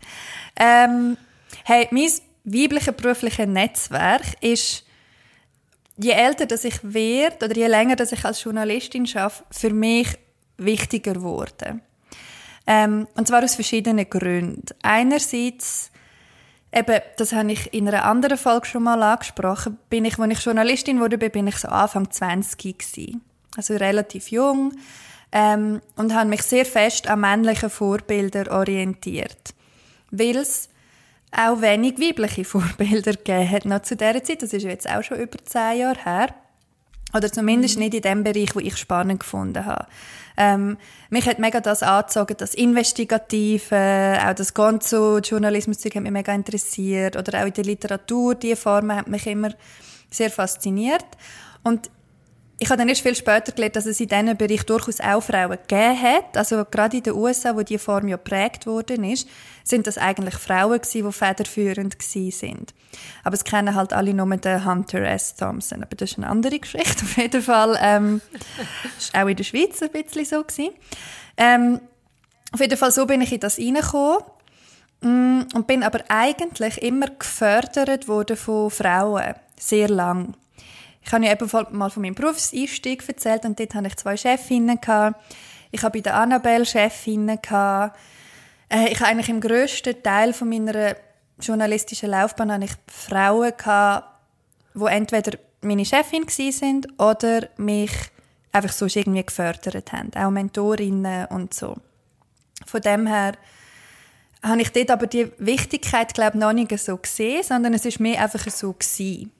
[0.56, 1.16] Ähm,
[1.64, 2.10] hey, mein
[2.44, 4.84] weibliches berufliches Netzwerk ist,
[5.96, 10.08] je älter dass ich werde oder je länger dass ich als Journalistin arbeite, für mich
[10.58, 11.82] wichtiger geworden.
[12.66, 14.64] Ähm, und zwar aus verschiedenen Gründen.
[14.82, 15.90] Einerseits,
[16.72, 20.44] eben, das habe ich in einer anderen Folge schon mal angesprochen, bin ich, als ich
[20.44, 23.22] Journalistin wurde, bin ich so Anfang 20 gewesen.
[23.56, 24.72] Also relativ jung.
[25.30, 29.54] Ähm, und habe mich sehr fest an männlichen Vorbildern orientiert.
[30.10, 30.68] Weil es
[31.30, 34.42] auch wenig weibliche Vorbilder gegeben hat, noch zu dieser Zeit.
[34.42, 36.34] Das ist jetzt auch schon über zehn Jahre her.
[37.14, 39.86] Oder zumindest nicht in dem Bereich, wo ich spannend gefunden habe.
[40.36, 40.78] Ähm,
[41.10, 47.16] mich hat mega das angezogen, das Investigative, auch das ganze Journalismuszeug hat mich mega interessiert.
[47.16, 49.50] Oder auch in der Literatur, die Formen hat mich immer
[50.10, 51.04] sehr fasziniert.
[51.62, 51.90] Und
[52.62, 55.58] ich habe dann erst viel später gelernt, dass es in diesem Bereich durchaus auch Frauen
[55.66, 56.36] gegeben hat.
[56.36, 59.28] Also gerade in den USA, wo die Form ja geprägt worden ist,
[59.64, 62.72] sind das eigentlich Frauen gewesen, die federführend sind.
[63.24, 65.34] Aber es kennen halt alle nur den Hunter S.
[65.34, 65.82] Thompson.
[65.82, 67.02] Aber das ist eine andere Geschichte.
[67.02, 68.20] Auf jeden Fall ähm,
[68.96, 70.72] ist auch in der Schweiz ein bisschen so gewesen.
[71.36, 71.80] Ähm,
[72.52, 74.22] auf jeden Fall so bin ich in das reingekommen.
[75.00, 79.34] Mm, Und bin aber eigentlich immer gefördert worden von Frauen.
[79.58, 80.34] Sehr lang.
[81.04, 84.80] Ich habe ja eben mal von meinem Berufseinstieg erzählt und dort hatte ich zwei Chefinnen.
[84.80, 85.20] Gehabt.
[85.70, 87.40] Ich habe bei der Annabelle Chefinnen.
[87.42, 87.98] Gehabt.
[88.68, 90.96] Äh, Ich habe eigentlich im grössten Teil von meiner
[91.40, 93.52] journalistischen Laufbahn habe ich Frauen
[94.74, 97.92] die entweder meine Chefin sind oder mich
[98.52, 100.10] einfach so irgendwie gefördert haben.
[100.14, 101.76] Auch Mentorinnen und so.
[102.66, 103.32] Von dem her
[104.42, 108.00] habe ich dort aber die Wichtigkeit, glaube ich, noch nicht so gesehen, sondern es ist
[108.00, 109.30] mir einfach so gewesen.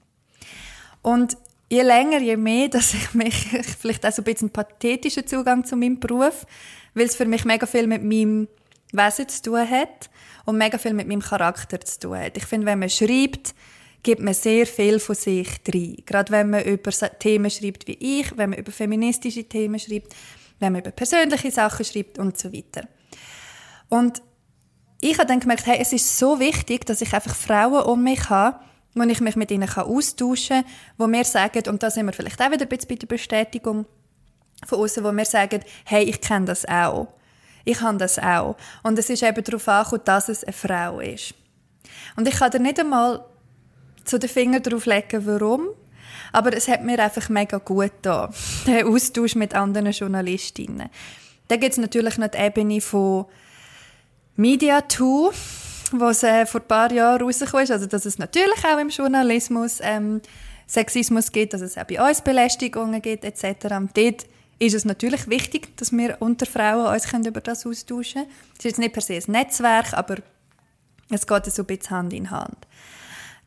[1.02, 1.36] Und
[1.72, 3.34] je länger, je mehr, dass ich mich
[3.80, 6.46] vielleicht auch so ein bisschen einen pathetischen Zugang zu meinem Beruf,
[6.92, 8.46] weil es für mich mega viel mit meinem
[8.92, 10.10] Wesen zu tun hat
[10.44, 12.36] und mega viel mit meinem Charakter zu tun hat.
[12.36, 13.54] Ich finde, wenn man schreibt,
[14.02, 15.96] gibt man sehr viel von sich rein.
[16.04, 20.14] Gerade wenn man über Themen schreibt wie ich, wenn man über feministische Themen schreibt,
[20.58, 22.86] wenn man über persönliche Sachen schreibt und so weiter.
[23.88, 24.20] Und
[25.00, 28.28] ich habe dann gemerkt, hey, es ist so wichtig, dass ich einfach Frauen um mich
[28.28, 28.58] habe,
[28.94, 32.40] wo ich mich mit ihnen austauschen kann, wo mir sagen, und da sind wir vielleicht
[32.40, 33.86] auch wieder ein bisschen bei der Bestätigung
[34.66, 37.08] von außen, wo mir sagen, hey, ich kenne das auch.
[37.64, 38.56] Ich habe das auch.
[38.82, 41.34] Und es ist eben darauf angekommen, dass es eine Frau ist.
[42.16, 43.24] Und ich kann dir nicht einmal
[44.04, 45.68] zu den Fingern drauf legen, warum.
[46.32, 48.32] Aber es hat mir einfach mega gut getan.
[48.66, 50.88] Der Austausch mit anderen Journalistinnen.
[51.48, 53.26] Da gibt es natürlich noch die Ebene von
[54.36, 55.30] Media 2,
[56.00, 57.70] was äh, vor ein paar Jahren rausgekommen ist.
[57.70, 60.20] Also, dass es natürlich auch im Journalismus ähm,
[60.66, 63.74] Sexismus gibt, dass es auch bei uns Belästigungen gibt, etc.
[63.76, 64.26] Und dort
[64.58, 68.34] ist es natürlich wichtig, dass wir unter Frauen uns über das austauschen können.
[68.52, 70.16] Es ist jetzt nicht per se ein Netzwerk, aber
[71.10, 72.56] es geht so ein bisschen Hand in Hand.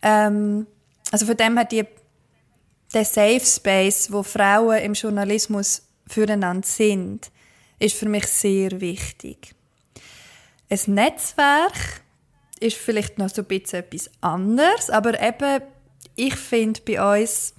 [0.01, 0.67] Ähm,
[1.11, 1.85] also von dem her die,
[2.93, 7.31] der Safe Space, wo Frauen im Journalismus füreinander sind,
[7.79, 9.55] ist für mich sehr wichtig.
[10.69, 12.01] Ein Netzwerk
[12.59, 15.61] ist vielleicht noch so ein bisschen etwas anderes, aber eben,
[16.15, 17.53] ich finde, bei uns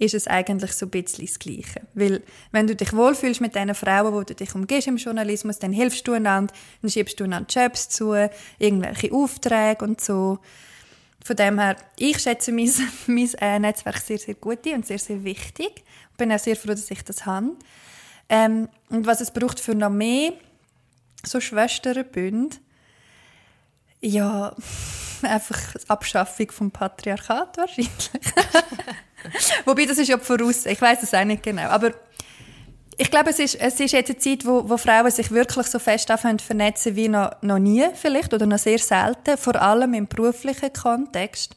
[0.00, 1.82] ist es eigentlich so ein bisschen das Gleiche.
[1.92, 2.22] Weil,
[2.52, 6.08] wenn du dich wohlfühlst mit diesen Frauen, wo du dich umgehst im Journalismus, dann hilfst
[6.08, 8.14] du einander, dann schiebst du einander Jobs zu,
[8.58, 10.38] irgendwelche Aufträge und so.
[11.22, 12.70] Von dem her, ich schätze mein,
[13.06, 15.84] mein äh, Netzwerk sehr, sehr gut und sehr, sehr wichtig.
[16.12, 17.50] Ich bin auch sehr froh, dass ich das habe.
[18.30, 20.32] Ähm, und was es braucht für noch mehr
[21.24, 22.56] so Schwesternbünde,
[24.00, 24.54] ja,
[25.22, 28.10] einfach Abschaffung vom Patriarchat wahrscheinlich.
[29.64, 31.68] Wobei, das ist ja voraus, ich weiß es auch nicht genau.
[31.68, 31.92] Aber
[32.96, 35.78] ich glaube, es ist, es ist jetzt eine Zeit, wo, wo Frauen sich wirklich so
[35.78, 40.06] fest anfangen vernetzen wie noch, noch nie vielleicht oder noch sehr selten, vor allem im
[40.06, 41.56] beruflichen Kontext.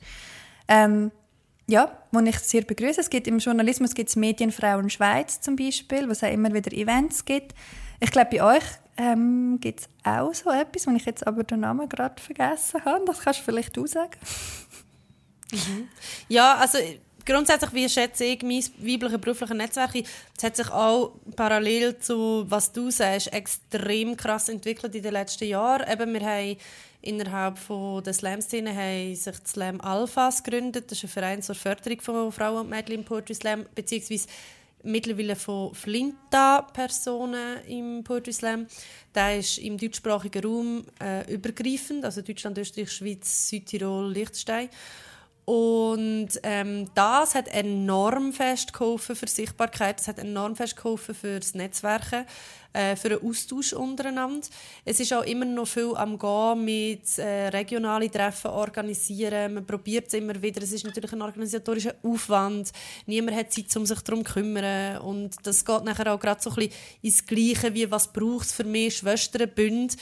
[0.67, 1.11] Ähm,
[1.67, 3.01] ja, wo ich sehr begrüße.
[3.01, 6.71] Es gibt im Journalismus gibt es Medienfrauen Schweiz zum Beispiel, wo es auch immer wieder
[6.71, 7.53] Events gibt.
[7.99, 8.63] Ich glaube, bei euch
[8.97, 13.05] ähm, gibt es auch so etwas, wo ich jetzt aber den Namen gerade vergessen habe.
[13.05, 14.17] Das kannst du vielleicht auch sagen.
[15.51, 15.87] Mhm.
[16.29, 16.77] Ja, also
[17.25, 22.71] grundsätzlich, wie schätze ich mein weibliches berufliches Netzwerk, es hat sich auch parallel zu, was
[22.71, 25.89] du sagst, extrem krass entwickelt in den letzten Jahren.
[25.89, 26.57] Eben, wir haben
[27.01, 27.59] innerhalb
[28.03, 30.89] der Slam-Szene haben sich die Slam Alphas gegründet.
[30.89, 34.27] Das ist ein Verein zur Förderung von Frauen und Mädchen im Poetry Slam, beziehungsweise
[34.83, 38.67] mittlerweile von Flinta-Personen im Poetry Slam.
[39.15, 44.69] Der ist im deutschsprachigen Raum äh, übergreifend, also Deutschland, Österreich, Schweiz, Südtirol, Liechtenstein.
[45.45, 51.39] Und ähm, das hat enorm fest geholfen für Sichtbarkeit, das hat enorm fest geholfen für
[51.39, 52.25] das Netzwerken,
[52.71, 54.47] äh, für den Austausch untereinander.
[54.85, 59.55] Es ist auch immer noch viel am Gehen mit äh, regionalen Treffen organisieren.
[59.55, 60.63] Man probiert es immer wieder.
[60.63, 62.71] Es ist natürlich ein organisatorischer Aufwand.
[63.05, 64.99] Niemand hat Zeit, um sich darum zu kümmern.
[64.99, 68.53] Und das geht nachher auch gerade so ein bisschen ins Gleiche, wie was braucht es
[68.53, 69.95] für mehr Schwesternbünde.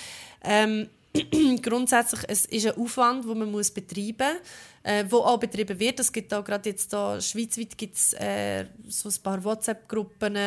[0.44, 0.88] Ähm,
[1.62, 4.42] grundsätzlich es ist ein Aufwand, den man muss betreiben muss,
[4.84, 6.00] äh, wo auch betrieben wird.
[6.00, 10.38] Es gibt auch gerade jetzt da, schweizweit gibt es äh, so ein paar WhatsApp-Gruppen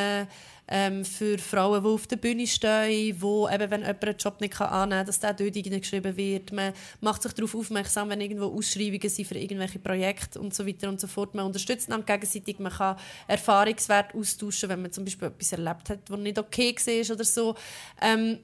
[0.67, 4.59] ähm, für Frauen, die auf der Bühne stehen, wo eben, wenn jemand einen Job nicht
[4.59, 6.53] annehmen kann, dass der dort geschrieben wird.
[6.53, 10.89] Man macht sich darauf aufmerksam, wenn irgendwo Ausschreibungen sind für irgendwelche Projekte und so weiter
[10.89, 11.35] und so fort.
[11.35, 12.97] Man unterstützt dann gegenseitig, man kann
[13.29, 17.55] Erfahrungswerte austauschen, wenn man zum Beispiel etwas erlebt hat, was nicht okay war oder so.
[18.01, 18.39] Ähm,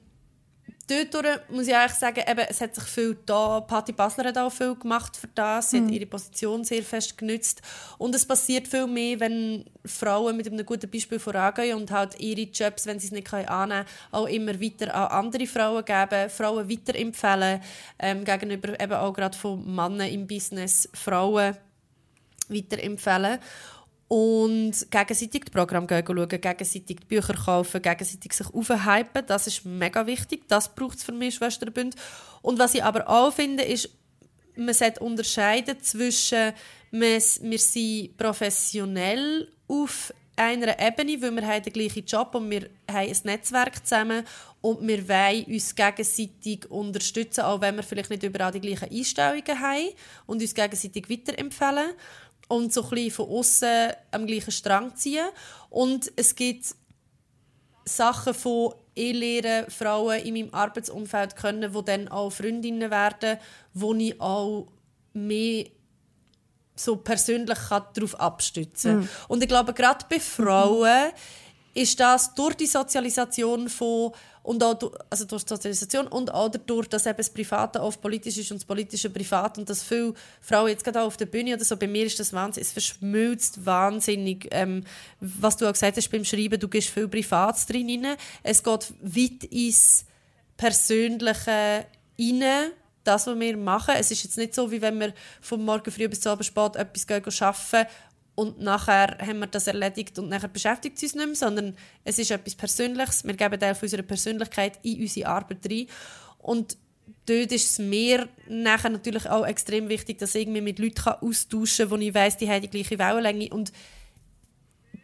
[0.87, 4.51] dort muss ich eigentlich sagen, eben, es hat sich viel da, Patti Basler hat auch
[4.51, 5.85] viel gemacht für das, sie mhm.
[5.85, 7.61] hat ihre Position sehr fest genützt.
[7.97, 12.41] Und es passiert viel mehr, wenn Frauen mit einem guten Beispiel vorangehen und halt ihre
[12.41, 16.69] Jobs, wenn sie es nicht annehmen können, auch immer weiter an andere Frauen geben, Frauen
[16.69, 17.61] weiterempfehlen,
[17.99, 21.55] ähm, gegenüber eben auch gerade von Männern im Business Frauen
[22.49, 23.39] weiterempfehlen
[24.11, 29.25] und gegenseitig die Programme schauen, gegenseitig die Bücher kaufen, gegenseitig sich aufhypen.
[29.25, 30.49] Das ist mega wichtig.
[30.49, 31.95] Das braucht es für mich Schwesterbünde.
[32.41, 33.89] Und was ich aber auch finde, ist,
[34.57, 36.51] man sollte unterscheiden zwischen,
[36.91, 42.69] wir, wir sind professionell auf einer Ebene, weil wir haben den gleichen Job und wir
[42.91, 44.25] haben ein Netzwerk zusammen
[44.59, 49.61] und wir wollen uns gegenseitig unterstützen, auch wenn wir vielleicht nicht überall die gleichen Einstellungen
[49.61, 49.89] haben
[50.25, 51.91] und uns gegenseitig weiterempfehlen
[52.51, 55.25] und so ein bisschen von außen am gleichen Strang ziehen.
[55.69, 56.75] Und es gibt
[57.85, 63.39] Sachen von ich lehre Frauen in meinem Arbeitsumfeld kennen, die dann auch Freundinnen werden,
[63.73, 64.67] wo ich auch
[65.13, 65.65] mehr
[66.75, 69.01] so persönlich darauf abstützen kann.
[69.03, 69.09] Mm.
[69.29, 71.79] Und ich glaube, gerade bei Frauen mm.
[71.79, 74.11] ist das durch die Sozialisation von
[74.43, 78.01] und auch durch, also durch die Sozialisation und auch dadurch, dass eben das Private oft
[78.01, 81.27] politisch ist und das Politische privat und dass viele Frauen jetzt gerade auch auf der
[81.27, 84.83] Bühne oder so, bei mir ist das Wahnsinn, es verschmilzt wahnsinnig, ähm,
[85.19, 88.93] was du auch gesagt hast beim Schreiben, du gehst viel Privates drin rein, es geht
[89.01, 90.05] weit ins
[90.57, 91.85] Persönliche
[92.19, 92.71] rein,
[93.03, 93.95] das, was wir machen.
[93.97, 96.75] Es ist jetzt nicht so, wie wenn wir vom Morgen früh bis zum Abend spät
[96.75, 97.87] etwas arbeiten
[98.35, 102.17] und nachher haben wir das erledigt und nachher beschäftigt es uns nicht mehr, sondern es
[102.17, 103.25] ist etwas Persönliches.
[103.25, 105.87] Wir geben Teil unserer Persönlichkeit in unsere Arbeit rein.
[106.39, 106.77] Und
[107.25, 111.89] dort ist es mir nachher natürlich auch extrem wichtig, dass ich mich mit Leuten austauschen
[111.89, 113.49] kann, wo ich weiss, die haben die gleiche Wellenlänge.
[113.49, 113.73] Und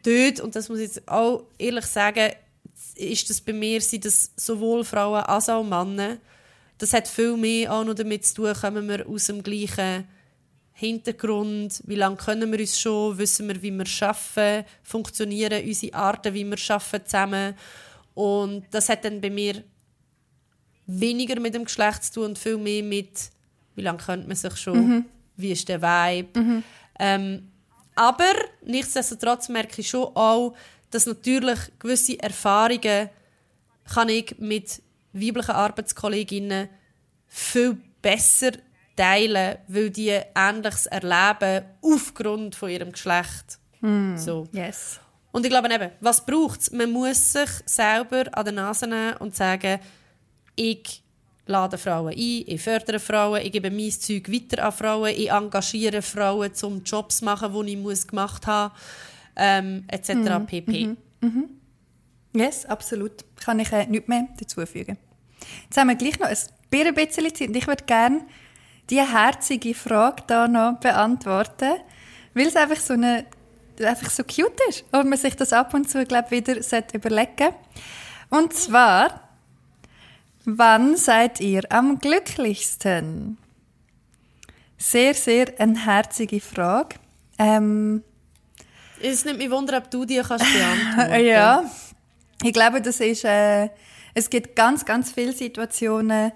[0.04, 2.32] dort, und das muss ich jetzt auch ehrlich sagen,
[2.96, 6.18] ist das bei mir, sind das sowohl Frauen als auch Männer.
[6.78, 10.08] Das hat viel mehr auch noch damit zu tun, kommen wir aus dem gleichen
[10.80, 16.36] Hintergrund, wie lange können wir uns schon, wissen wir, wie wir arbeiten, funktionieren unsere Arten,
[16.36, 17.56] wie wir arbeiten zusammen.
[18.14, 19.64] Und das hat dann bei mir
[20.86, 23.32] weniger mit dem Geschlecht zu tun und viel mehr mit,
[23.74, 25.06] wie lange kennt man sich schon, mhm.
[25.36, 26.40] wie ist der Vibe.
[26.40, 26.64] Mhm.
[27.00, 27.52] Ähm,
[27.96, 30.56] aber nichtsdestotrotz merke ich schon auch,
[30.92, 33.10] dass natürlich gewisse Erfahrungen
[33.92, 34.80] kann ich mit
[35.12, 36.70] weiblichen Arbeitskolleginnen
[37.28, 38.52] viel besser
[38.98, 43.60] teilen, weil die Ähnliches erleben aufgrund von ihrem Geschlecht.
[43.80, 44.48] Mm, so.
[44.52, 45.00] Yes.
[45.32, 46.72] Und ich glaube eben, was braucht es?
[46.72, 49.80] Man muss sich selber an die Nase nehmen und sagen,
[50.56, 51.04] ich
[51.45, 56.02] lade Frauen ein, ich fördere Frauen, ich gebe mein Zeug weiter an Frauen, ich engagiere
[56.02, 58.74] Frauen, um Jobs zu machen, die ich muss gemacht haben
[59.38, 60.14] ähm, etc.
[60.14, 60.88] Mm, pp.
[60.88, 61.43] Mm -hmm.
[62.34, 63.24] Yes, absolut.
[63.39, 64.98] Kann ich äh, nichts mehr dazu fügen.
[65.64, 68.26] Jetzt haben wir gleich noch ein bisschen Zeit und ich würde gerne
[68.90, 71.74] die herzige Frage da noch beantworten,
[72.34, 73.26] weil es einfach so eine
[73.86, 76.56] einfach so cute ist und man sich das ab und zu, glaube wieder
[76.94, 77.54] überlegen
[78.30, 79.22] Und zwar,
[80.46, 83.38] wann seid ihr am glücklichsten?
[84.78, 86.96] Sehr, sehr eine herzige Frage.
[87.38, 88.04] Ähm,
[89.02, 91.26] es nimmt mich wunder, ob du die kannst beantworten.
[91.26, 91.64] ja,
[92.44, 93.70] ich glaube, das ist, äh,
[94.14, 96.32] es gibt ganz, ganz viele Situationen,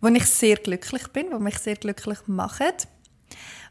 [0.00, 2.72] wo ich sehr glücklich bin, wo mich sehr glücklich machen.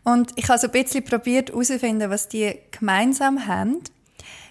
[0.04, 3.82] Und ich habe so ein bisschen probiert herauszufinden, was die gemeinsam haben.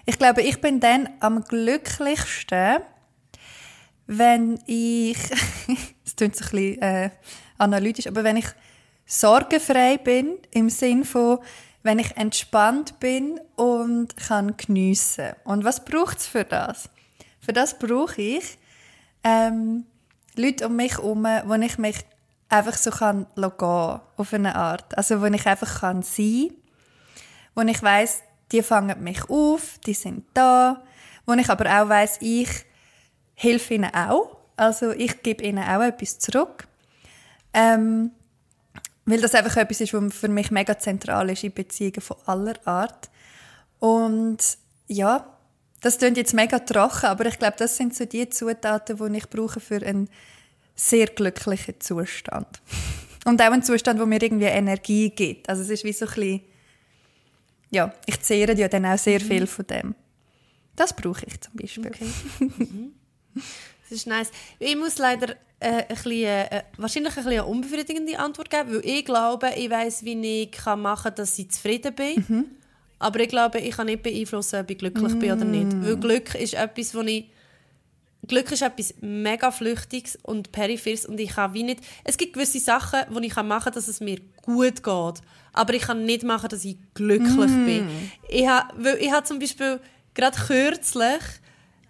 [0.05, 2.77] Ich glaube, ich bin dann am glücklichsten,
[4.05, 5.17] wenn ich,
[6.05, 7.09] es klingt so ein bisschen äh,
[7.57, 8.47] analytisch, aber wenn ich
[9.05, 11.39] sorgenfrei bin, im Sinn von,
[11.83, 15.31] wenn ich entspannt bin und kann geniessen.
[15.43, 16.89] Und was braucht es für das?
[17.39, 18.57] Für das brauche ich
[19.23, 19.85] ähm,
[20.37, 22.05] Leute um mich herum, wo ich mich
[22.49, 24.97] einfach so kann gehen, auf eine Art.
[24.97, 26.51] Also wo ich einfach kann sein,
[27.55, 30.83] wo ich weiß, die fangen mich auf, die sind da,
[31.25, 32.49] wo ich aber auch weiß, ich
[33.33, 36.67] helfe ihnen auch, also ich gebe ihnen auch etwas zurück,
[37.53, 38.11] ähm,
[39.05, 42.55] weil das einfach etwas ist, was für mich mega zentral ist in Beziehungen von aller
[42.65, 43.09] Art.
[43.79, 44.37] Und
[44.87, 45.36] ja,
[45.81, 49.29] das klingt jetzt mega trocken, aber ich glaube, das sind so die Zutaten, die ich
[49.29, 50.09] brauche für einen
[50.75, 52.47] sehr glücklichen Zustand.
[53.25, 55.49] Und auch einen Zustand, wo mir irgendwie Energie gibt.
[55.49, 56.41] Also es ist wie so ein bisschen,
[57.71, 59.25] ja, ich zehre ja dann auch sehr mhm.
[59.25, 59.95] viel von dem.
[60.75, 61.87] Das brauche ich zum Beispiel.
[61.87, 62.11] Okay.
[62.39, 62.93] Mhm.
[63.33, 64.31] Das ist nice.
[64.59, 68.85] Ich muss leider äh, ein bisschen, äh, wahrscheinlich ein bisschen eine unbefriedigende Antwort geben, weil
[68.85, 72.25] ich glaube, ich weiß, wie ich kann machen kann, dass ich zufrieden bin.
[72.27, 72.45] Mhm.
[72.99, 75.19] Aber ich glaube, ich kann nicht beeinflussen, ob ich glücklich mm.
[75.19, 75.73] bin oder nicht.
[75.73, 75.85] Mm.
[75.85, 77.29] Weil Glück ist etwas, wo ich
[78.27, 81.81] Glück ist etwas mega Flüchtiges und Peripheres und ich kann wie nicht...
[82.03, 85.21] Es gibt gewisse Sachen, die ich machen kann, dass es mir gut geht.
[85.53, 87.65] Aber ich kann nicht machen, dass ich glücklich mm.
[87.65, 87.89] bin.
[88.27, 89.79] Ich habe, ich habe zum Beispiel
[90.13, 91.21] gerade kürzlich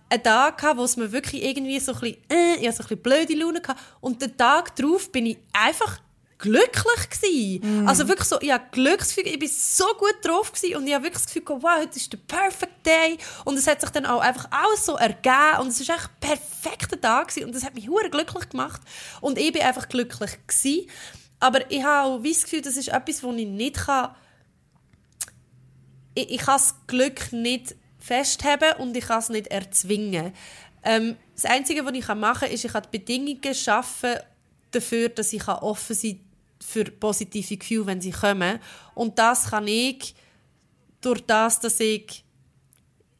[0.09, 2.87] einen Tag gehabt, wo es mir wirklich irgendwie so ein bisschen, äh, ich so ein
[2.87, 3.79] bisschen blöde Laune hatte.
[3.99, 5.99] Und den Tag darauf bin ich einfach
[6.39, 7.83] glücklich gewesen.
[7.83, 7.88] Mm.
[7.88, 11.05] Also wirklich so, ich hatte Glücksgefühl, ich war so gut drauf gewesen und ich habe
[11.05, 14.21] wirklich das Gefühl, wow, heute ist der perfect day und es hat sich dann auch
[14.21, 17.75] einfach alles so ergeben und es war echt ein perfekter Tag gewesen und das hat
[17.75, 18.81] mich hure glücklich gemacht
[19.21, 20.89] und ich bin einfach glücklich gewesen.
[21.39, 24.15] Aber ich habe auch das Gefühl, das ist etwas, wo ich nicht kann,
[26.15, 30.33] ich, ich kann das Glück nicht festheben und ich kann es nicht erzwingen.
[30.83, 34.15] Ähm, das Einzige, was ich machen kann, ist, ich kann die Bedingungen schaffen
[34.71, 36.26] dafür, dass ich offen sein kann
[36.68, 38.59] für positive Gefühle, wenn sie kommen.
[38.93, 40.13] Und das kann ich
[40.99, 42.26] durch das, dass ich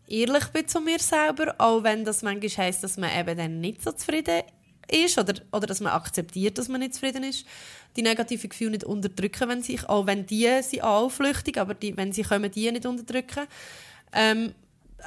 [0.06, 3.82] ehrlich bin zu mir selber, auch wenn das manchmal heisst, dass man eben dann nicht
[3.82, 4.42] so zufrieden
[4.92, 7.46] ist oder, oder dass man akzeptiert, dass man nicht zufrieden ist,
[7.96, 11.96] die negativen Gefühle nicht unterdrücken, wenn sie, auch wenn die sind auch flüchtig, aber die,
[11.96, 13.48] wenn sie kommen, die nicht unterdrücken.
[14.12, 14.54] Ähm,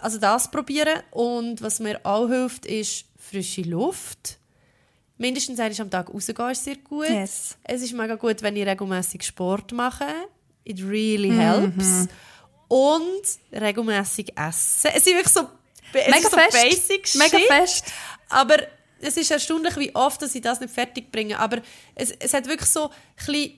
[0.01, 4.40] also das probieren und was mir auch hilft, ist frische Luft
[5.21, 7.09] mindestens einmal am Tag rausgehen ist sehr gut.
[7.09, 7.57] Yes.
[7.63, 10.07] Es ist mega gut, wenn ich regelmäßig Sport mache.
[10.65, 11.85] It really helps.
[11.85, 12.09] Mhm.
[12.69, 14.91] Und regelmäßig essen.
[14.95, 15.43] Es ist wirklich so,
[15.93, 16.53] es mega ist so fest.
[16.53, 17.85] basic Mega shit, fest.
[18.31, 18.57] Aber
[19.01, 21.39] es ist erstaunlich, wie oft dass ich das nicht fertig bringe.
[21.39, 21.61] Aber
[21.95, 22.91] es, es hat wirklich so
[23.29, 23.53] ein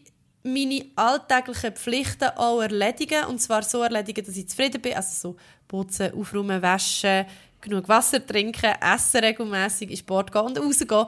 [0.44, 3.24] meine alltäglichen Pflichten auch erledigen.
[3.26, 4.94] Und zwar so erledigen, dass ich zufrieden bin.
[4.94, 5.36] Also so
[5.68, 7.26] putzen, aufräumen, waschen,
[7.60, 11.06] genug Wasser trinken, essen regelmäßig, in Sport gehen und rausgehen.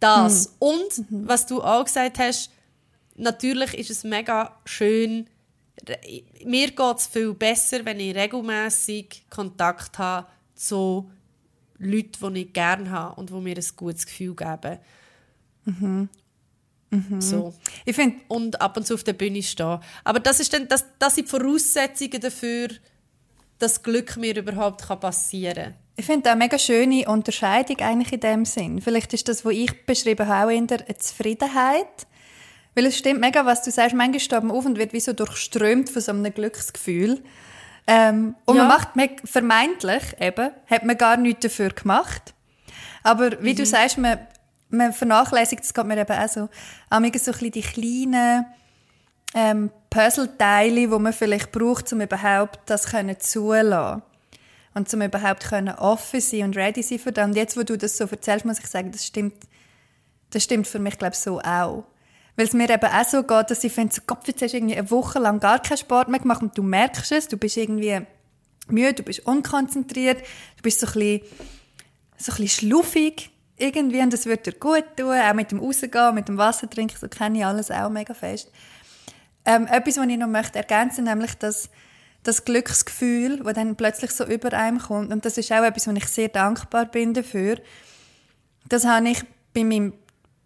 [0.00, 0.48] Das.
[0.48, 0.54] Mhm.
[0.58, 1.28] Und, mhm.
[1.28, 2.50] was du auch gesagt hast,
[3.16, 5.26] natürlich ist es mega schön,
[6.44, 11.10] mir geht es viel besser, wenn ich regelmäßig Kontakt habe zu
[11.78, 14.78] Leuten, die ich gerne habe und die mir ein gutes Gefühl geben.
[15.64, 16.08] Mhm.
[16.90, 17.20] Mhm.
[17.20, 17.54] So.
[17.84, 19.78] Ich find, und ab und zu auf der Bühne stehen.
[20.04, 22.68] Aber das, ist dann, das, das sind die Voraussetzungen dafür,
[23.58, 25.74] dass Glück mir überhaupt passieren kann.
[26.00, 28.80] Ich finde das eine mega schöne Unterscheidung eigentlich in dem Sinn.
[28.80, 32.06] Vielleicht ist das, was ich beschrieben habe, auch in der Zufriedenheit.
[32.74, 35.12] Weil es stimmt mega, was du sagst, manchmal steht man auf und wird wie so
[35.12, 37.22] durchströmt von so einem Glücksgefühl.
[37.86, 38.64] Ähm, und ja.
[38.64, 42.32] man macht vermeintlich eben, hat man gar nichts dafür gemacht.
[43.02, 43.56] Aber wie mhm.
[43.56, 44.20] du sagst, man,
[44.70, 46.48] man vernachlässigt, das geht mir eben auch so,
[46.88, 48.46] auch so ein bisschen die kleinen
[49.34, 52.86] ähm, Puzzleteile, die man vielleicht braucht, um überhaupt das
[53.18, 54.02] zulassen
[54.74, 57.26] und um überhaupt können offen sein und ready sein für das.
[57.26, 59.34] Und jetzt, wo du das so erzählst, muss ich sagen, das stimmt,
[60.30, 61.84] das stimmt für mich, glaube ich, so auch.
[62.36, 64.56] Weil es mir eben auch so geht, dass ich finde, so, Gott, jetzt hast du
[64.56, 67.56] irgendwie eine Woche lang gar keinen Sport mehr gemacht und du merkst es, du bist
[67.56, 68.00] irgendwie
[68.68, 71.20] müde, du bist unkonzentriert, du bist so ein bisschen,
[72.16, 76.14] so ein bisschen schluffig irgendwie und das wird dir gut tun, auch mit dem Rausgehen,
[76.14, 78.50] mit dem Wasser trinken, so kenne ich alles auch mega fest.
[79.44, 81.70] Ähm, etwas, was ich noch möchte ergänzen, nämlich, dass
[82.22, 85.12] das Glücksgefühl, das dann plötzlich so über einem kommt.
[85.12, 87.56] Und das ist auch etwas, wo ich sehr dankbar bin dafür.
[88.68, 89.22] Das habe ich
[89.54, 89.94] bei meinem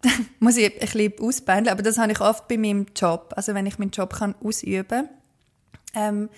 [0.39, 3.33] muss ich ein bisschen ausbändeln, aber das habe ich oft bei meinem Job.
[3.37, 5.09] Also wenn ich meinen Job kann ausüben
[5.95, 6.29] ähm,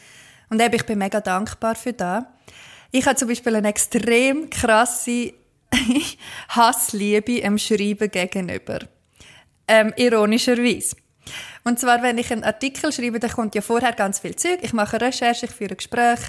[0.49, 2.25] und eben, ich bin mega dankbar für das.
[2.93, 5.33] Ich habe zum Beispiel eine extrem krasse
[6.49, 8.79] Hassliebe im Schreiben gegenüber.
[9.67, 10.97] Ähm, ironischerweise.
[11.67, 14.61] Und zwar, wenn ich einen Artikel schreibe, dann kommt ja vorher ganz viel Zeug.
[14.63, 16.21] Ich mache Recherche, ich führe ein Gespräch,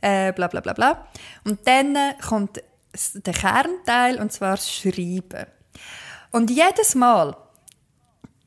[0.00, 1.06] äh, bla bla bla bla.
[1.44, 2.62] Und dann kommt
[3.12, 5.44] der Kernteil, und zwar das Schreiben.
[6.30, 7.36] Und jedes Mal,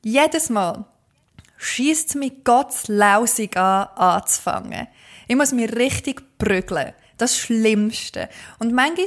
[0.04, 0.86] jedes Mal,
[1.58, 4.88] schießt es mich Gott lausig an, anzufangen.
[5.28, 6.94] Ich muss mich richtig prügeln.
[7.18, 8.28] Das Schlimmste.
[8.58, 9.06] Und manchmal,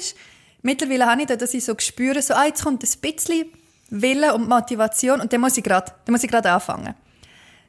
[0.63, 3.47] mittlerweile habe ich das, dass ich so spüre, so, ah, jetzt kommt ein bisschen
[3.91, 6.95] Wille und Motivation und dann muss ich gerade, dann muss ich gerade anfangen.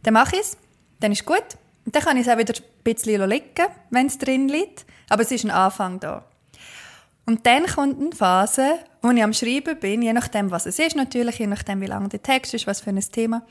[0.04, 0.58] Dann mache ich es,
[0.99, 1.43] dann ist gut.
[1.86, 4.86] Und dann kann ich es auch wieder ein bisschen liegen, wenn es drin liegt.
[5.10, 6.26] Aber es ist ein Anfang da.
[7.26, 10.95] Und dann kommt eine Phase, wo ich am Schreiben bin, je nachdem, was es ist
[10.95, 13.45] natürlich, je nachdem, wie lang der Text ist, was für ein Thema.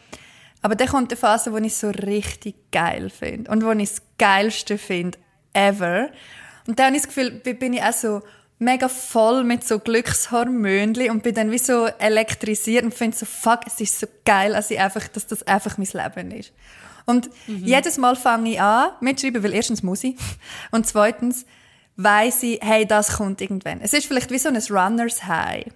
[0.61, 3.91] Aber dann kommt eine Phase, wo ich es so richtig geil finde und wo ich
[3.91, 5.19] das Geilste finde
[5.55, 6.09] ever.
[6.67, 8.23] Und dann habe ich das Gefühl, bin ich auch so
[8.63, 13.61] mega voll mit so Glückshormönen und bin dann wie so elektrisiert und finde so, fuck,
[13.67, 16.53] es ist so geil, dass, ich einfach, dass das einfach mein Leben ist.
[17.05, 17.65] Und mhm.
[17.65, 20.15] jedes Mal fange ich an mitschreiben, weil erstens muss ich
[20.71, 21.45] und zweitens
[21.97, 23.81] weiss ich, hey, das kommt irgendwann.
[23.81, 25.67] Es ist vielleicht wie so ein Runners High.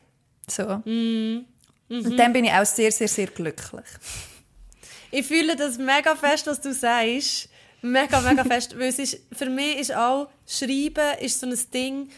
[0.48, 0.80] So.
[0.84, 1.44] Mhm.
[1.88, 2.04] Mhm.
[2.04, 3.84] Und dann bin ich auch sehr, sehr, sehr glücklich.
[5.10, 7.48] Ich fühle das mega fest, was du sagst.
[7.82, 8.74] Mega, mega fest.
[8.78, 12.08] Weil es ist, für mich ist auch, Schreiben ist so ein Ding,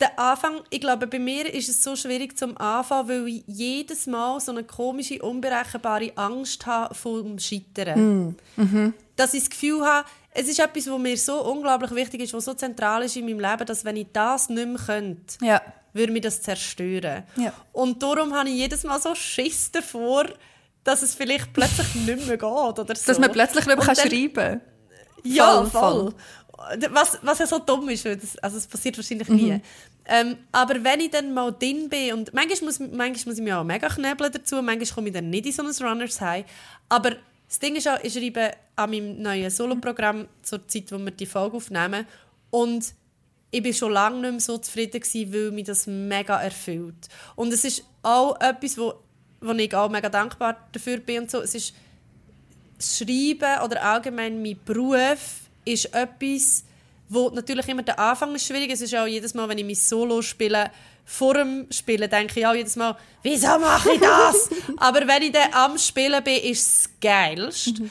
[0.00, 4.06] der Anfang, ich glaube, bei mir ist es so schwierig zum Anfang, weil ich jedes
[4.06, 8.28] Mal so eine komische, unberechenbare Angst habe vom Scheitern.
[8.28, 8.36] Mm.
[8.56, 8.94] Mhm.
[9.16, 12.44] Dass ich das Gefühl habe, es ist etwas, was mir so unglaublich wichtig ist, was
[12.44, 15.60] so zentral ist in meinem Leben, dass wenn ich das nicht mehr könnte, ja.
[15.92, 17.24] würde mich das zerstören.
[17.36, 17.52] Ja.
[17.72, 20.26] Und darum habe ich jedes Mal so Schiss davor,
[20.84, 23.06] dass es vielleicht plötzlich nicht mehr geht oder so.
[23.06, 24.60] Dass man plötzlich nicht mehr schreiben kann.
[25.24, 25.70] Ja, voll.
[25.70, 26.14] voll.
[26.90, 29.60] Was, was ja so dumm ist, weil das, also es passiert wahrscheinlich nie.
[30.12, 33.52] Ähm, aber wenn ich dann mal drin bin, und manchmal muss, manchmal muss ich mich
[33.52, 36.44] auch mega knebeln dazu, manchmal komme ich dann nicht in so ein Runners High,
[36.88, 37.12] aber
[37.48, 41.26] das Ding ist auch, ich schreibe an meinem neuen Soloprogramm zur Zeit, wo wir die
[41.26, 42.06] Folge aufnehmen
[42.50, 42.92] und
[43.52, 47.08] ich war schon lange nicht mehr so zufrieden gewesen, weil mich das mega erfüllt.
[47.36, 48.94] Und es ist auch etwas, wo,
[49.40, 51.40] wo ich auch mega dankbar dafür bin und so.
[51.40, 51.74] Es ist
[52.80, 56.64] Schreiben oder allgemein mein Beruf ist etwas,
[57.10, 58.70] wo natürlich immer der Anfang ist schwierig.
[58.70, 60.70] Es ist auch jedes Mal, wenn ich mein Solo spiele,
[61.04, 64.48] vor dem Spielen denke ich auch jedes Mal, wieso mache ich das?
[64.76, 67.80] Aber wenn ich dann am Spielen bin, ist es geilst.
[67.80, 67.90] Mhm.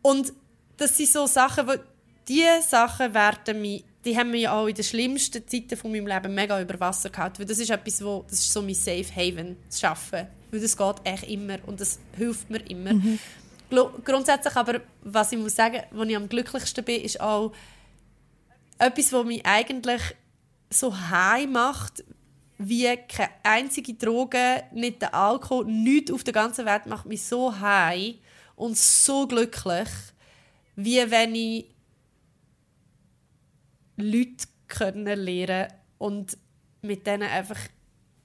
[0.00, 0.32] Und
[0.78, 1.72] das sind so Sachen, wo
[2.26, 6.34] diese Sachen werden mich, die haben mich auch in den schlimmsten Zeiten von meinem Leben
[6.34, 7.40] mega über Wasser gehalten.
[7.40, 10.26] Weil das ist etwas, wo, das ist so mein Safe Haven, das Schaffen.
[10.50, 12.94] Weil das geht echt immer und das hilft mir immer.
[12.94, 13.18] Mhm.
[14.04, 17.52] Grundsätzlich aber, was ich muss sagen, wo ich am glücklichsten bin, ist auch
[18.78, 20.02] etwas, was mich eigentlich
[20.70, 22.04] so high macht,
[22.58, 27.58] wie keine einzige Droge, nicht der Alkohol, nichts auf der ganzen Welt macht mich so
[27.58, 28.14] high
[28.56, 29.88] und so glücklich,
[30.76, 31.66] wie wenn ich
[33.96, 36.36] Leute kennenlernen und
[36.82, 37.58] mit denen einfach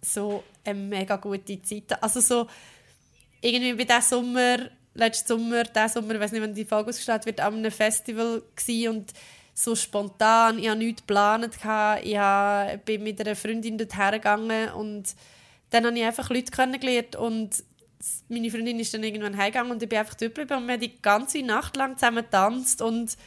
[0.02, 2.02] so eine mega gute Zeit.
[2.02, 2.48] Also so
[3.42, 7.26] irgendwie bei diesem Sommer letzten Sommer, diesen Sommer, ich weiß nicht, wann die Folge ausgestellt
[7.26, 8.44] wird, an einem Festival
[8.90, 9.14] und
[9.60, 11.54] so spontan, ich hatte nichts geplant,
[12.02, 15.14] ich bin mit einer Freundin dorthin gegangen und
[15.70, 17.64] dann habe ich einfach Leute kennengelernt und
[18.30, 20.82] meine Freundin ist dann irgendwann heimgegangen und ich bin einfach dort geblieben und wir haben
[20.82, 23.18] die ganze Nacht lang zusammen getanzt und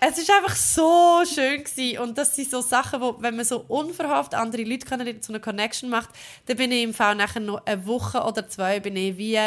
[0.00, 1.98] es ist einfach so schön gewesen.
[1.98, 5.40] und das sind so Sachen, wo, wenn man so unverhofft andere Leute kennenlernt, so eine
[5.40, 6.10] Connection macht,
[6.46, 9.40] dann bin ich im Fall nachher noch eine Woche oder zwei bin ich wie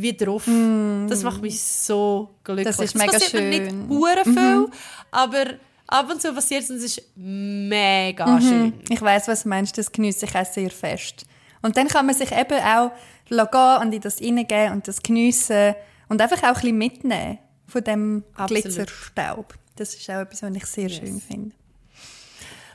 [0.00, 0.46] wie drauf.
[0.46, 1.06] Mm.
[1.08, 2.66] Das macht mich so glücklich.
[2.66, 3.48] Das ist mega das schön.
[3.48, 4.72] nicht hure viel, mhm.
[5.10, 5.44] aber
[5.86, 8.40] ab und zu passiert es und es ist mega mhm.
[8.40, 8.72] schön.
[8.88, 9.76] Ich weiß, was du meinst.
[9.76, 11.24] Das genieße ich auch sehr fest.
[11.62, 12.92] Und dann kann man sich eben auch
[13.28, 15.74] gehen und in das reingehen und das geniessen
[16.08, 18.64] und einfach auch ein bisschen mitnehmen von dem Absolut.
[18.64, 19.54] Glitzerstaub.
[19.76, 20.98] Das ist auch etwas, was ich sehr yes.
[20.98, 21.54] schön finde.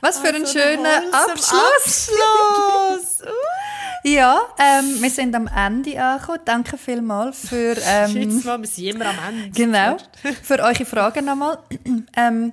[0.00, 2.10] Was für also ein schöner Abschluss!
[2.10, 3.22] Abschluss.
[4.04, 6.40] Ja, ähm, wir sind am Ende angekommen.
[6.44, 7.76] Danke vielmals für...
[7.88, 9.50] Ähm, Jetzt mal, wir sind immer am Ende.
[9.50, 9.96] Genau.
[10.42, 11.58] Für eure Fragen nochmal.
[12.16, 12.52] ähm,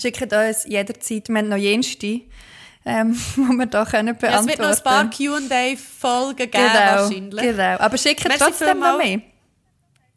[0.00, 2.22] schickt uns jederzeit, wir haben noch jenste,
[2.84, 7.02] ähm, wo wir da können beantworten ja, Es wird noch ein paar Q&A-Folgen geben genau,
[7.02, 7.40] wahrscheinlich.
[7.40, 9.20] Genau, aber schickt trotzdem noch mehr.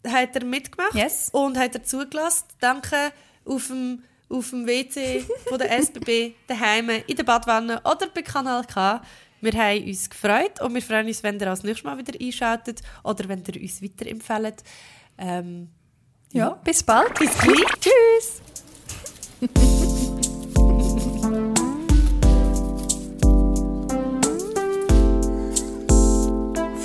[0.07, 1.30] Hat er mitgemacht yes.
[1.32, 2.45] und hat er zugelassen.
[2.59, 3.11] Danke
[3.43, 8.63] auf dem, auf dem WC von der SBB, daheim, in der Badwanne oder bei Kanal
[8.66, 9.01] K.
[9.41, 12.81] Wir haben uns gefreut und wir freuen uns, wenn ihr als nächstes Mal wieder einschaltet
[13.03, 14.63] oder wenn ihr uns weiterempfehlt.
[15.17, 15.69] Ähm,
[16.31, 17.13] ja, bis bald.
[17.19, 17.65] Bis gleich.
[17.79, 18.41] Tschüss.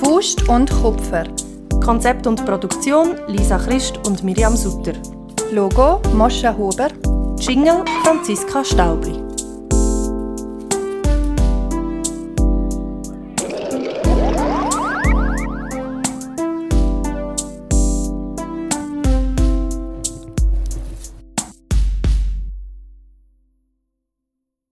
[0.00, 1.24] Faust und Kupfer.
[1.82, 4.94] Konzept und Produktion Lisa Christ und Miriam Sutter.
[5.50, 6.88] Logo Moscha Huber.
[7.38, 9.29] Jingle Franziska Staubli.